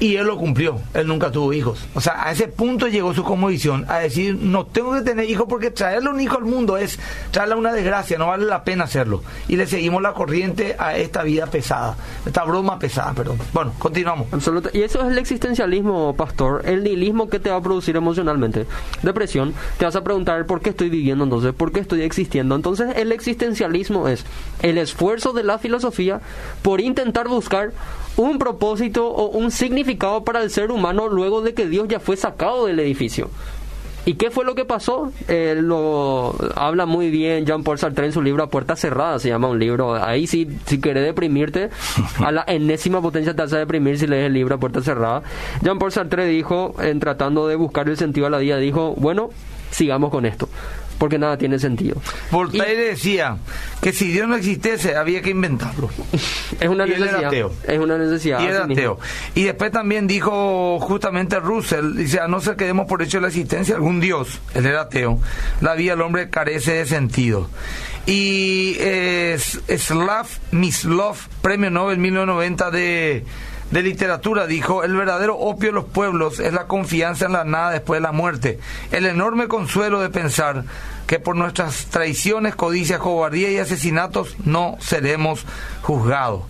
[0.00, 1.86] Y él lo cumplió, él nunca tuvo hijos.
[1.94, 5.46] O sea, a ese punto llegó su conmovisión, a decir, no tengo que tener hijos
[5.48, 6.98] porque traerle un hijo al mundo es
[7.30, 9.22] traerle una desgracia, no vale la pena hacerlo.
[9.48, 13.38] Y le seguimos la corriente a esta vida pesada, esta broma pesada, perdón.
[13.52, 14.28] Bueno, continuamos.
[14.32, 14.70] Absoluta.
[14.72, 16.62] Y eso es el existencialismo, pastor.
[16.64, 18.66] El nihilismo que te va a producir emocionalmente.
[19.02, 19.54] Depresión.
[19.78, 22.54] Te vas a preguntar por qué estoy viviendo entonces, por qué estoy existiendo.
[22.54, 24.24] Entonces, el existencialismo es
[24.62, 26.20] el esfuerzo de la filosofía
[26.62, 27.72] por intentar buscar
[28.16, 32.16] un propósito o un significado para el ser humano luego de que Dios ya fue
[32.16, 33.30] sacado del edificio.
[34.06, 35.12] ¿Y qué fue lo que pasó?
[35.28, 39.48] Eh, lo habla muy bien Jean-Paul Sartre en su libro A Puerta Cerrada, se llama
[39.48, 40.02] un libro.
[40.02, 41.68] Ahí si, si querés deprimirte,
[42.24, 45.22] a la enésima potencia te a deprimir si lees el libro A Puerta Cerrada.
[45.60, 49.28] Jean-Paul Sartre dijo, en tratando de buscar el sentido a la vida, dijo, bueno,
[49.70, 50.48] sigamos con esto,
[50.98, 52.00] porque nada tiene sentido.
[52.30, 53.38] Voltaire decía
[53.80, 55.90] que si Dios no existiese había que inventarlo.
[56.60, 57.28] Es una Y él era necesidad.
[57.28, 57.52] ateo.
[57.64, 58.40] Es una necesidad.
[58.40, 58.98] Y era ateo.
[59.36, 63.28] Y después también dijo justamente Russell, dice, a no ser que demos por hecho la
[63.28, 65.20] existencia de algún Dios, él era ateo,
[65.60, 67.48] la vida del hombre carece de sentido.
[68.06, 73.24] Y eh, Slav Mislov, premio Nobel 1990 de,
[73.70, 77.70] de literatura, dijo, el verdadero opio de los pueblos es la confianza en la nada
[77.70, 78.58] después de la muerte,
[78.90, 80.64] el enorme consuelo de pensar
[81.08, 85.40] que por nuestras traiciones, codicias, cobardía y asesinatos no seremos
[85.80, 86.42] juzgados.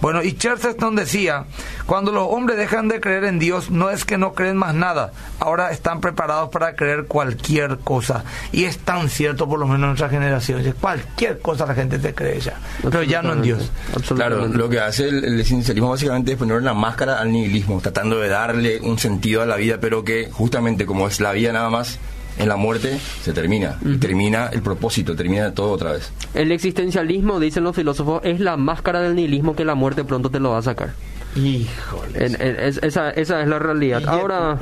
[0.00, 1.46] Bueno, y Chesterton decía,
[1.86, 5.12] cuando los hombres dejan de creer en Dios, no es que no creen más nada,
[5.40, 8.22] ahora están preparados para creer cualquier cosa.
[8.52, 11.98] Y es tan cierto, por lo menos en nuestra generación, que cualquier cosa la gente
[11.98, 13.68] te cree ya, pero ya no en Dios.
[13.86, 14.58] Claro, Absolutamente.
[14.58, 18.28] lo que hace el, el existencialismo básicamente es poner una máscara al nihilismo, tratando de
[18.28, 21.98] darle un sentido a la vida, pero que justamente como es la vida nada más,
[22.38, 23.78] en la muerte se termina.
[23.84, 26.10] Y termina el propósito, termina todo otra vez.
[26.34, 30.40] El existencialismo, dicen los filósofos, es la máscara del nihilismo que la muerte pronto te
[30.40, 30.92] lo va a sacar.
[31.36, 32.26] Híjole.
[32.26, 34.02] Es- esa, esa es la realidad.
[34.06, 34.56] Ahora,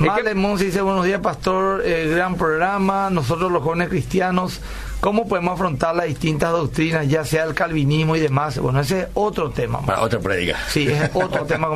[0.00, 3.10] Vale, Monsi dice buenos días, pastor, eh, gran programa.
[3.10, 4.60] Nosotros los jóvenes cristianos,
[5.04, 8.58] ¿cómo podemos afrontar las distintas doctrinas, ya sea el calvinismo y demás?
[8.58, 9.82] Bueno, ese es otro tema.
[9.82, 10.58] Para otra prédica.
[10.68, 11.68] Sí, es otro tema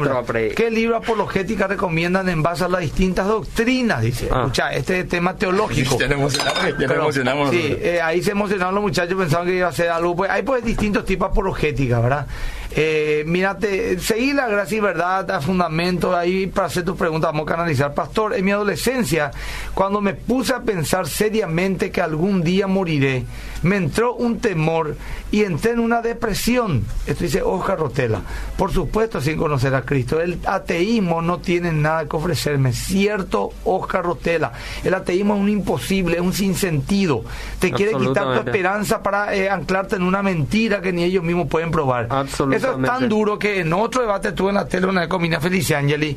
[0.57, 4.01] ¿Qué libro apologética recomiendan en base a las distintas doctrinas?
[4.01, 4.31] Dice.
[4.33, 4.39] Ah.
[4.39, 5.99] Escucha, este es tema teológico.
[5.99, 9.47] Ya nos emocionamos, ya nos Pero, emocionamos Sí, eh, ahí se emocionaron los muchachos, pensaban
[9.47, 10.17] que iba a ser algo.
[10.17, 12.27] Pues, hay pues distintos tipos de apologética, ¿verdad?
[12.81, 17.43] Eh, mírate, seguí la gracia y verdad a fundamento, ahí para hacer tus preguntas vamos
[17.49, 17.93] a canalizar.
[17.93, 19.33] Pastor, en mi adolescencia,
[19.75, 23.25] cuando me puse a pensar seriamente que algún día moriré,
[23.63, 24.97] me entró un temor
[25.31, 26.85] y entré en una depresión.
[27.07, 28.23] Esto dice Oscar Rotela.
[28.57, 30.21] Por supuesto, sin conocer a Cristo.
[30.21, 32.73] El ateísmo no tiene nada que ofrecerme.
[32.73, 34.53] Cierto, Oscar Rotela.
[34.85, 37.25] El ateísmo es un imposible, es un sinsentido.
[37.59, 41.49] Te quiere quitar tu esperanza para eh, anclarte en una mentira que ni ellos mismos
[41.49, 42.09] pueden probar.
[42.27, 45.21] Eso es tan duro que en otro debate estuve en la tele una vez con
[45.21, 46.17] Mina Feliciangeli.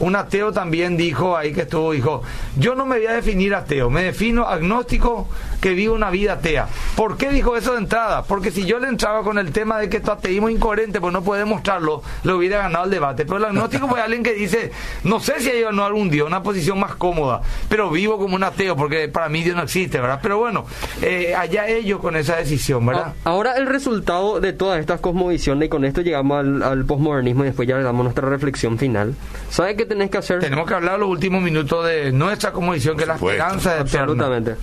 [0.00, 2.22] Un ateo también dijo ahí que estuvo, dijo,
[2.56, 5.28] yo no me voy a definir ateo, me defino agnóstico
[5.60, 6.68] que vive una vida atea.
[6.96, 8.24] ¿Por qué dijo eso de entrada?
[8.24, 11.12] Porque si yo le entraba con el tema de que tu ateísmo es incoherente, pues
[11.12, 13.24] no puede demostrarlo, le hubiera ganado el debate.
[13.24, 14.72] Pero el agnóstico fue alguien que dice,
[15.04, 18.34] no sé si hay o no algún Dios, una posición más cómoda, pero vivo como
[18.36, 20.20] un ateo, porque para mí Dios no existe, ¿verdad?
[20.22, 20.66] Pero bueno,
[21.02, 23.14] eh, allá ellos con esa decisión, ¿verdad?
[23.24, 27.46] ahora el resultado de todas estas cosmovisiones, y con esto llegamos al, al posmodernismo y
[27.48, 29.14] después ya le damos nuestra reflexión final.
[29.50, 30.40] ¿Sabe qué tenés que hacer?
[30.40, 34.56] Tenemos que hablar los últimos minutos de nuestra conmovisión, que es la esperanza de Absolutamente.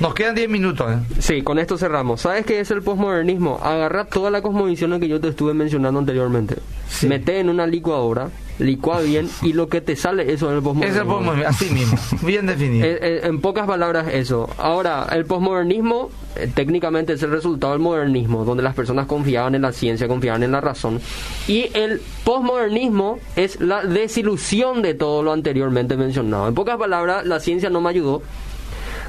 [0.00, 0.98] Nos quedan 10 minutos, ¿eh?
[1.18, 2.20] Sí, con esto cerramos.
[2.20, 3.58] ¿Sabes qué es el posmodernismo?
[3.60, 6.54] Agarra toda la cosmovisión que yo te estuve mencionando anteriormente.
[6.88, 7.08] Sí.
[7.08, 8.30] Mete en una licuadora
[8.60, 10.84] licua bien y lo que te sale, eso es el posmodernismo.
[10.84, 12.86] Es el posmodernismo, así mismo, bien definido.
[12.86, 14.48] Eh, eh, en pocas palabras eso.
[14.58, 19.62] Ahora, el posmodernismo eh, técnicamente es el resultado del modernismo, donde las personas confiaban en
[19.62, 21.00] la ciencia, confiaban en la razón.
[21.48, 26.46] Y el posmodernismo es la desilusión de todo lo anteriormente mencionado.
[26.46, 28.22] En pocas palabras, la ciencia no me ayudó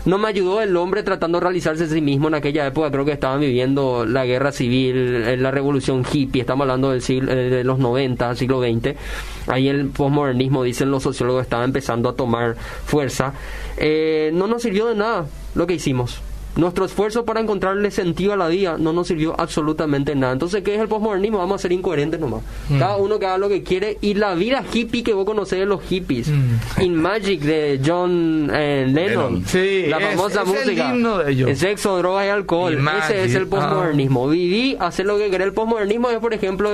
[0.05, 2.91] no me ayudó el hombre tratando de realizarse a sí mismo en aquella época.
[2.91, 7.31] Creo que estaban viviendo la guerra civil, eh, la revolución hippie, estamos hablando del siglo,
[7.31, 8.95] eh, de los 90, siglo XX.
[9.47, 13.33] Ahí el posmodernismo, dicen los sociólogos, estaba empezando a tomar fuerza.
[13.77, 15.25] Eh, no nos sirvió de nada
[15.55, 16.21] lo que hicimos.
[16.55, 20.33] Nuestro esfuerzo para encontrarle sentido a la vida no nos sirvió absolutamente nada.
[20.33, 21.37] Entonces, ¿qué es el posmodernismo?
[21.37, 22.41] Vamos a ser incoherentes nomás.
[22.69, 22.79] Mm.
[22.79, 23.97] Cada uno que haga lo que quiere.
[24.01, 26.27] Y la vida hippie que vos conocés de los hippies.
[26.27, 26.81] Mm.
[26.81, 29.33] In Magic de John eh, Lennon.
[29.35, 29.45] Lennon.
[29.45, 30.89] Sí, la es- famosa es el música.
[30.93, 31.49] himno de ellos.
[31.49, 32.73] El sexo, drogas y alcohol.
[32.73, 34.27] In Ese es el Magic, posmodernismo.
[34.27, 35.47] Viví, hacer lo que querés.
[35.47, 36.69] El posmodernismo es, por ejemplo,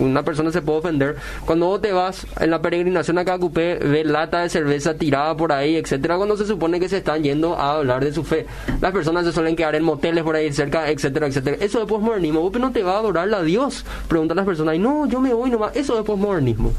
[0.00, 1.16] una persona se puede ofender.
[1.46, 5.52] Cuando vos te vas en la peregrinación a Cacupé, ves lata de cerveza tirada por
[5.52, 8.46] ahí, etcétera, cuando se supone que se están yendo a hablar de su fe.
[8.80, 11.58] Las personas se suelen quedar en moteles por ahí cerca, etcétera, etcétera.
[11.60, 12.40] Eso es posmodernismo.
[12.40, 13.84] Vos no te va a adorar a Dios.
[14.08, 15.76] Preguntan las personas, y no, yo me voy nomás.
[15.76, 16.72] Eso es posmodernismo.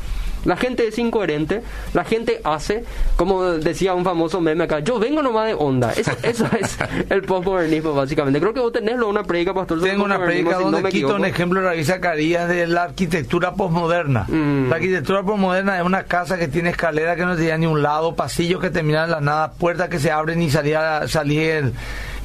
[0.45, 1.61] La gente es incoherente,
[1.93, 2.85] la gente hace,
[3.17, 5.91] como decía un famoso meme acá, yo vengo nomás de onda.
[5.91, 6.77] Eso, eso es
[7.09, 8.39] el posmodernismo, básicamente.
[8.39, 9.81] Creo que vos tenés una predica, pastor.
[9.81, 13.55] Tengo una predica si no donde me quito un ejemplo de Zacarías de la arquitectura
[13.55, 14.25] posmoderna.
[14.27, 14.69] Mm.
[14.69, 18.15] La arquitectura posmoderna es una casa que tiene escalera que no tiene ni un lado,
[18.15, 21.73] pasillos que terminan en la nada, puertas que se abren y salía, salir,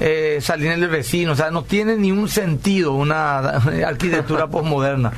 [0.00, 1.32] eh, salir el vecino.
[1.32, 3.38] O sea, no tiene ni un sentido una
[3.86, 5.12] arquitectura posmoderna.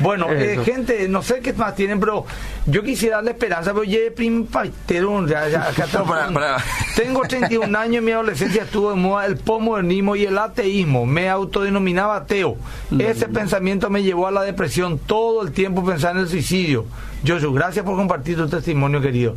[0.00, 2.26] Bueno, eh, gente, no sé qué más tienen, pero
[2.66, 6.56] yo quisiera darle esperanza, pero ya prim paitero, ya, ya, acá No, para- para.
[6.96, 11.06] Tengo 31 años, en mi adolescencia estuvo de moda el posmodernismo y el ateísmo.
[11.06, 12.56] Me autodenominaba ateo.
[12.98, 16.86] Ese pensamiento me llevó a la depresión todo el tiempo pensar en el suicidio.
[17.26, 19.34] Joshua, gracias por compartir tu testimonio, querido.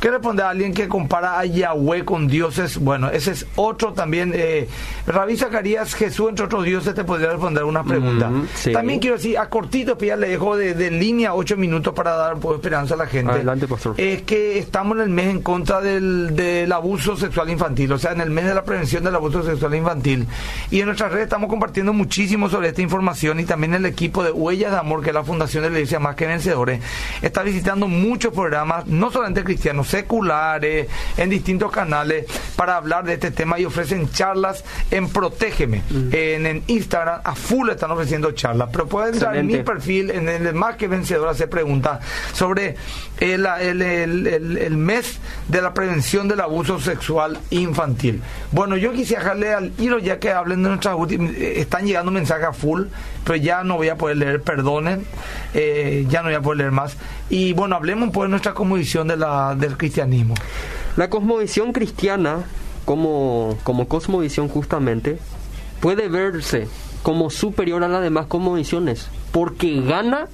[0.00, 2.78] ¿Qué responde a alguien que compara a Yahweh con dioses?
[2.78, 4.32] Bueno, ese es otro también.
[4.34, 4.68] Eh,
[5.06, 8.28] Rabí Zacarías, Jesús entre otros dioses, te podría responder una pregunta.
[8.28, 8.72] Mm, sí.
[8.72, 12.12] También quiero decir, a cortito, pues ya le dejo de, de línea ocho minutos para
[12.12, 13.32] dar pues, esperanza a la gente.
[13.32, 13.94] Adelante, pastor.
[13.96, 18.12] Es que estamos en el mes en contra del, del abuso sexual infantil, o sea,
[18.12, 20.26] en el mes de la prevención del abuso sexual infantil.
[20.70, 24.30] Y en nuestras redes estamos compartiendo muchísimo sobre esta información y también el equipo de
[24.30, 26.80] Huellas de Amor, que es la Fundación de la Iglesia Más que Vencedores,
[27.22, 32.26] está visitando muchos programas, no solamente cristianos, seculares, en distintos canales,
[32.56, 35.82] para hablar de este tema y ofrecen charlas en Protégeme.
[36.12, 40.28] En, en Instagram, a full están ofreciendo charlas, pero pueden entrar en mi perfil, en
[40.28, 42.00] el Más que Vencedor, hacer preguntas
[42.32, 42.76] sobre
[43.18, 45.18] el, el- el- el- mes
[45.48, 48.22] de la prevención del abuso sexual infantil.
[48.52, 51.32] Bueno, yo quisiera dejarle al hilo ya que hablen de nuestras últimas.
[51.34, 52.82] eh, Están llegando mensajes a full,
[53.24, 55.04] pero ya no voy a poder leer, perdonen,
[55.58, 56.96] eh, ya no voy a poder leer más.
[57.30, 60.34] Y bueno, hablemos pues de nuestra cosmovisión de la, del cristianismo.
[60.96, 62.44] La cosmovisión cristiana,
[62.84, 65.18] como, como cosmovisión justamente,
[65.80, 66.68] puede verse
[67.02, 70.28] como superior a las demás cosmovisiones, porque gana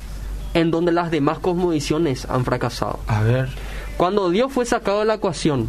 [0.54, 2.98] en donde las demás cosmovisiones han fracasado.
[3.06, 3.48] A ver.
[3.96, 5.68] Cuando Dios fue sacado de la ecuación,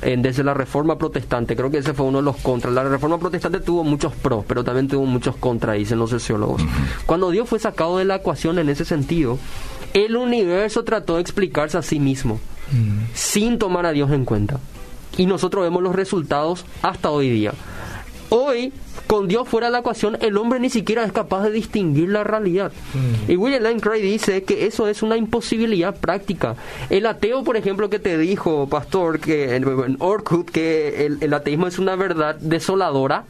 [0.00, 2.74] desde la reforma protestante, creo que ese fue uno de los contras.
[2.74, 6.62] La reforma protestante tuvo muchos pros, pero también tuvo muchos contras, dicen los sociólogos.
[7.06, 9.38] Cuando Dios fue sacado de la ecuación en ese sentido,
[9.94, 12.38] el universo trató de explicarse a sí mismo,
[13.14, 14.60] sin tomar a Dios en cuenta.
[15.16, 17.52] Y nosotros vemos los resultados hasta hoy día.
[18.28, 18.72] Hoy,
[19.06, 22.24] con Dios fuera de la ecuación, el hombre ni siquiera es capaz de distinguir la
[22.24, 22.72] realidad.
[23.28, 26.56] Y William Lane Craig dice que eso es una imposibilidad práctica.
[26.90, 31.66] El ateo, por ejemplo, que te dijo, pastor, que en Orkut, que el, el ateísmo
[31.68, 33.24] es una verdad desoladora,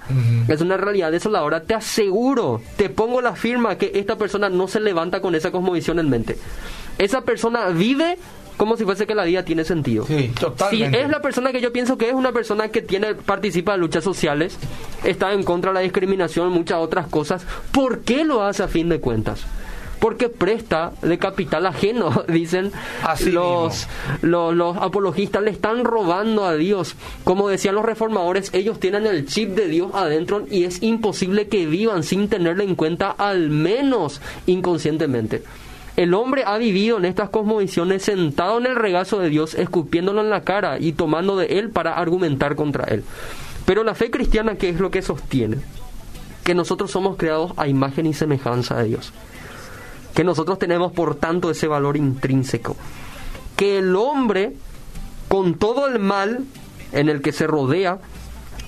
[0.49, 4.81] es una realidad desoladora, te aseguro, te pongo la firma que esta persona no se
[4.81, 6.39] levanta con esa cosmovisión en mente.
[6.99, 8.17] Esa persona vive
[8.57, 10.07] como si fuese que la vida tiene sentido.
[10.07, 10.97] Sí, totalmente.
[10.97, 13.79] Si es la persona que yo pienso que es una persona que tiene participa de
[13.79, 14.59] luchas sociales,
[15.05, 18.89] está en contra de la discriminación, muchas otras cosas, ¿por qué lo hace a fin
[18.89, 19.45] de cuentas?
[20.01, 22.71] Porque presta de capital ajeno, dicen
[23.03, 23.89] Así los,
[24.21, 26.97] los, los apologistas, le están robando a Dios.
[27.25, 31.67] Como decían los reformadores, ellos tienen el chip de Dios adentro y es imposible que
[31.67, 35.43] vivan sin tenerlo en cuenta, al menos inconscientemente.
[35.97, 40.29] El hombre ha vivido en estas cosmovisiones sentado en el regazo de Dios, escupiéndolo en
[40.29, 43.03] la cara y tomando de él para argumentar contra él.
[43.65, 45.57] Pero la fe cristiana, ¿qué es lo que sostiene?
[46.45, 49.13] Que nosotros somos creados a imagen y semejanza de Dios.
[50.15, 52.77] Que nosotros tenemos, por tanto, ese valor intrínseco.
[53.57, 54.53] Que el hombre,
[55.29, 56.45] con todo el mal
[56.93, 57.99] en el que se rodea,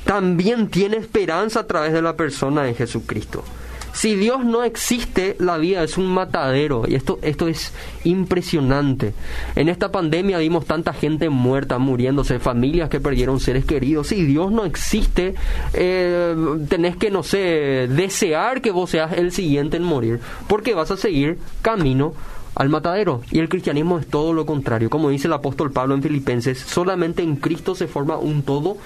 [0.05, 3.45] también tiene esperanza a través de la persona de Jesucristo.
[3.93, 6.85] Si Dios no existe, la vida es un matadero.
[6.87, 7.73] Y esto, esto es
[8.05, 9.15] impresionante.
[9.57, 14.09] En esta pandemia vimos tanta gente muerta, muriéndose, familias que perdieron seres queridos.
[14.09, 15.35] Si Dios no existe,
[15.75, 16.35] eh,
[16.69, 20.21] tenés que, no sé, desear que vos seas el siguiente en morir.
[20.47, 22.15] Porque vas a seguir camino
[22.55, 23.23] al matadero.
[23.31, 24.91] Y el cristianismo es todo lo contrario.
[24.91, 28.77] Como dice el apóstol Pablo en Filipenses, solamente en Cristo se forma un todo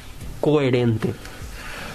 [0.40, 1.14] coherente.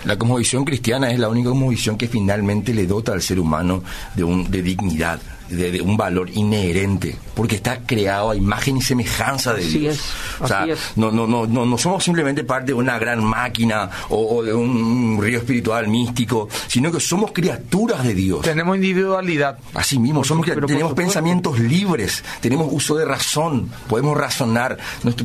[0.08, 3.84] La cosmovisión cristiana es la única cosmovisión que finalmente le dota al ser humano
[4.16, 9.54] de, un, de dignidad, de, un valor inherente, porque está creado a imagen y semejanza
[9.54, 10.00] de Dios.
[10.40, 14.54] o sea, No, no, no, no, somos simplemente parte de una gran máquina o, de
[14.54, 18.42] un, río espiritual místico, sino que somos criaturas de Dios.
[18.42, 19.58] Tenemos individualidad.
[19.74, 24.78] Así mismo, somos, tenemos pensamientos libres, tenemos uso de razón, podemos razonar,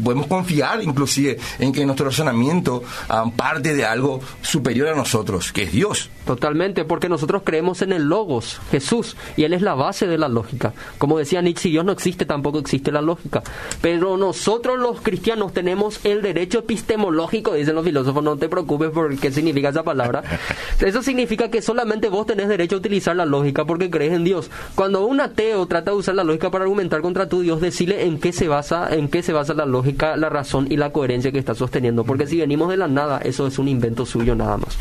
[0.03, 5.65] podemos confiar inclusive en que nuestro razonamiento ah, parte de algo superior a nosotros, que
[5.65, 6.11] es Dios.
[6.25, 10.29] Totalmente, porque nosotros creemos en el Logos, Jesús, y Él es la base de la
[10.29, 10.73] lógica.
[10.99, 13.43] Como decía Nietzsche, si Dios no existe, tampoco existe la lógica.
[13.81, 19.17] Pero nosotros los cristianos tenemos el derecho epistemológico, dicen los filósofos, no te preocupes por
[19.19, 20.23] qué significa esa palabra.
[20.81, 24.51] Eso significa que solamente vos tenés derecho a utilizar la lógica porque crees en Dios.
[24.75, 28.19] Cuando un ateo trata de usar la lógica para argumentar contra tu Dios, decirle en
[28.19, 31.39] qué se basa, en qué se basa la lógica, la razón y la coherencia que
[31.39, 32.05] está sosteniendo.
[32.05, 34.77] Porque si venimos de la nada, eso es un invento suyo nada más.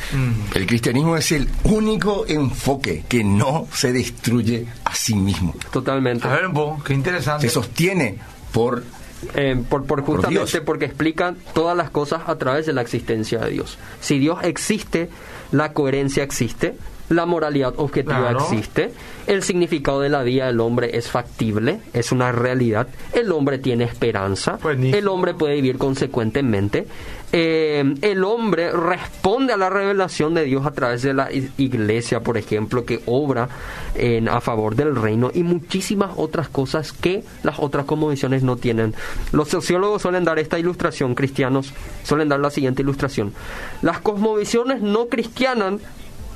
[0.55, 5.55] El cristianismo es el único enfoque que no se destruye a sí mismo.
[5.71, 6.27] Totalmente.
[6.27, 6.49] A ver,
[6.85, 7.47] qué interesante.
[7.47, 8.17] Se sostiene
[8.51, 8.83] por
[9.35, 13.51] eh, por, por, justamente porque explica todas las cosas a través de la existencia de
[13.51, 13.77] Dios.
[13.99, 15.09] Si Dios existe,
[15.51, 16.75] la coherencia existe,
[17.09, 18.91] la moralidad objetiva existe,
[19.27, 23.83] el significado de la vida del hombre es factible, es una realidad, el hombre tiene
[23.83, 26.87] esperanza, el hombre puede vivir consecuentemente,
[27.33, 32.37] eh, el hombre responde a la revelación de Dios a través de la iglesia, por
[32.37, 33.47] ejemplo, que obra
[33.95, 38.93] en, a favor del reino y muchísimas otras cosas que las otras conmovisiones no tienen.
[39.31, 41.73] Los sociólogos suelen dar esta ilustración, cristianos
[42.03, 43.33] suelen dar la siguiente ilustración.
[43.81, 45.75] Las cosmovisiones no cristianas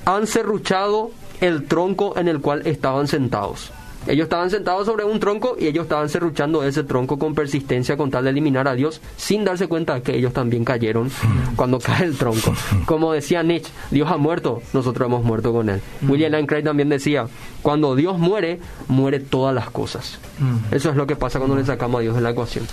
[0.05, 3.71] han serruchado el tronco en el cual estaban sentados.
[4.07, 8.11] Ellos estaban sentados sobre un tronco y ellos estaban serruchando ese tronco con persistencia con
[8.11, 11.09] tal de eliminar a Dios sin darse cuenta que ellos también cayeron
[11.55, 12.53] cuando cae el tronco.
[12.85, 15.81] Como decía Nietzsche, Dios ha muerto, nosotros hemos muerto con él.
[16.07, 17.27] William Lane Craig también decía,
[17.61, 20.19] cuando Dios muere, muere todas las cosas.
[20.71, 22.65] Eso es lo que pasa cuando le sacamos a Dios de la ecuación.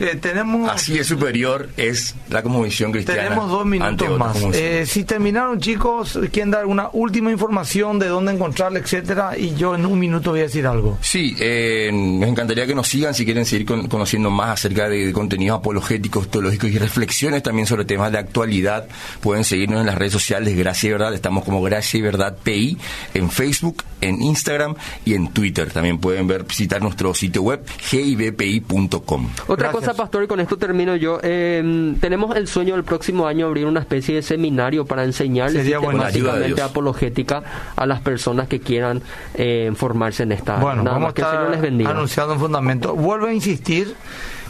[0.00, 3.22] Eh, tenemos, Así de superior es la cosmovisión cristiana.
[3.22, 4.36] Tenemos dos minutos más.
[4.54, 9.74] Eh, si terminaron, chicos, quieren dar una última información de dónde encontrarla, etcétera, y yo
[9.74, 10.98] en un minuto voy a decir algo.
[11.00, 15.58] Sí, eh, me encantaría que nos sigan si quieren seguir conociendo más acerca de, contenidos
[15.58, 18.86] apologéticos, teológicos y reflexiones también sobre temas de actualidad.
[19.20, 21.14] Pueden seguirnos en las redes sociales Gracia y Verdad.
[21.14, 22.78] Estamos como Gracia y Verdad PI
[23.14, 25.70] en Facebook, en Instagram y en Twitter.
[25.70, 29.28] También pueden ver visitar nuestro sitio web gibpi.com.
[29.48, 31.18] Otra cosa pastor, y con esto termino yo.
[31.22, 36.62] Eh, tenemos el sueño del próximo año abrir una especie de seminario para enseñarles sistemáticamente
[36.62, 37.42] apologética
[37.76, 39.02] a las personas que quieran
[39.34, 41.90] eh, formarse en esta Bueno, vamos que a les bendiga.
[41.90, 42.94] anunciado un fundamento.
[42.94, 43.94] Vuelvo a insistir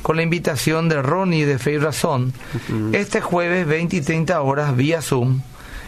[0.03, 2.33] con la invitación de Ronnie de Fe y Razón.
[2.93, 5.41] Este jueves, 20 y 30 horas, vía Zoom,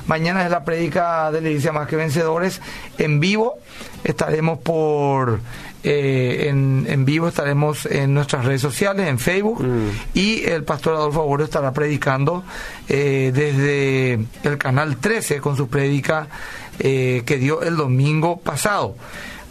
[0.07, 2.61] Mañana es la prédica de la Iglesia Más que Vencedores
[2.99, 3.59] en vivo.
[4.05, 5.41] Estaremos por.
[5.83, 9.89] Eh, en, en, vivo estaremos en nuestras redes sociales, en Facebook, mm.
[10.13, 12.45] y el pastor Adolfo Abuelo estará predicando
[12.87, 16.29] eh, desde el canal 13 con su prédica
[16.79, 18.95] eh, que dio el domingo pasado.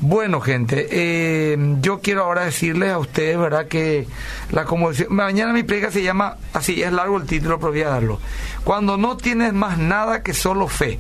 [0.02, 3.68] Bueno, gente, eh, yo quiero ahora decirles a ustedes, ¿verdad?
[3.68, 4.08] Que
[4.52, 5.14] la conmoción.
[5.14, 8.20] Mañana mi prega se llama, así es largo el título, pero voy a darlo.
[8.64, 11.00] Cuando no tienes más nada que solo fe,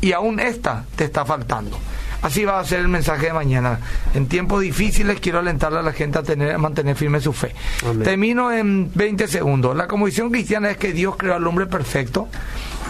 [0.00, 1.78] y aún esta te está faltando.
[2.22, 3.78] Así va a ser el mensaje de mañana.
[4.14, 7.54] En tiempos difíciles quiero alentarle a la gente a, tener, a mantener firme su fe.
[8.02, 9.74] Termino en 20 segundos.
[9.76, 12.28] La convicción cristiana es que Dios creó al hombre perfecto.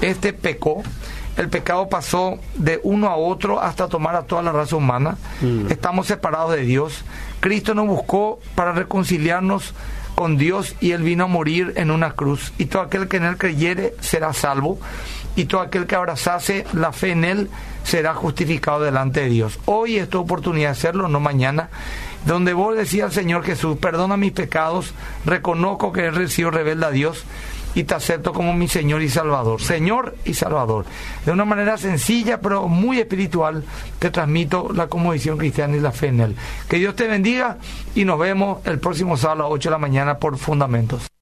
[0.01, 0.83] Este pecó
[1.41, 5.17] el pecado pasó de uno a otro hasta tomar a toda la raza humana.
[5.41, 5.71] Mm.
[5.71, 7.03] Estamos separados de Dios.
[7.41, 9.73] Cristo nos buscó para reconciliarnos
[10.15, 12.53] con Dios y Él vino a morir en una cruz.
[12.59, 14.79] Y todo aquel que en Él creyere será salvo.
[15.35, 17.51] Y todo aquel que abrazase la fe en Él
[17.85, 19.59] será justificado delante de Dios.
[19.65, 21.71] Hoy es tu oportunidad de hacerlo, no mañana.
[22.27, 24.93] Donde vos decías al Señor Jesús, perdona mis pecados,
[25.25, 27.25] reconozco que he sido rebelde a Dios
[27.75, 29.61] y te acepto como mi Señor y Salvador.
[29.61, 30.85] Señor y Salvador.
[31.25, 33.65] De una manera sencilla pero muy espiritual
[33.99, 36.37] te transmito la conmovisión cristiana y la fe en Él.
[36.69, 37.59] Que Dios te bendiga
[37.95, 41.11] y nos vemos el próximo sábado a las 8 de la mañana por Fundamentos.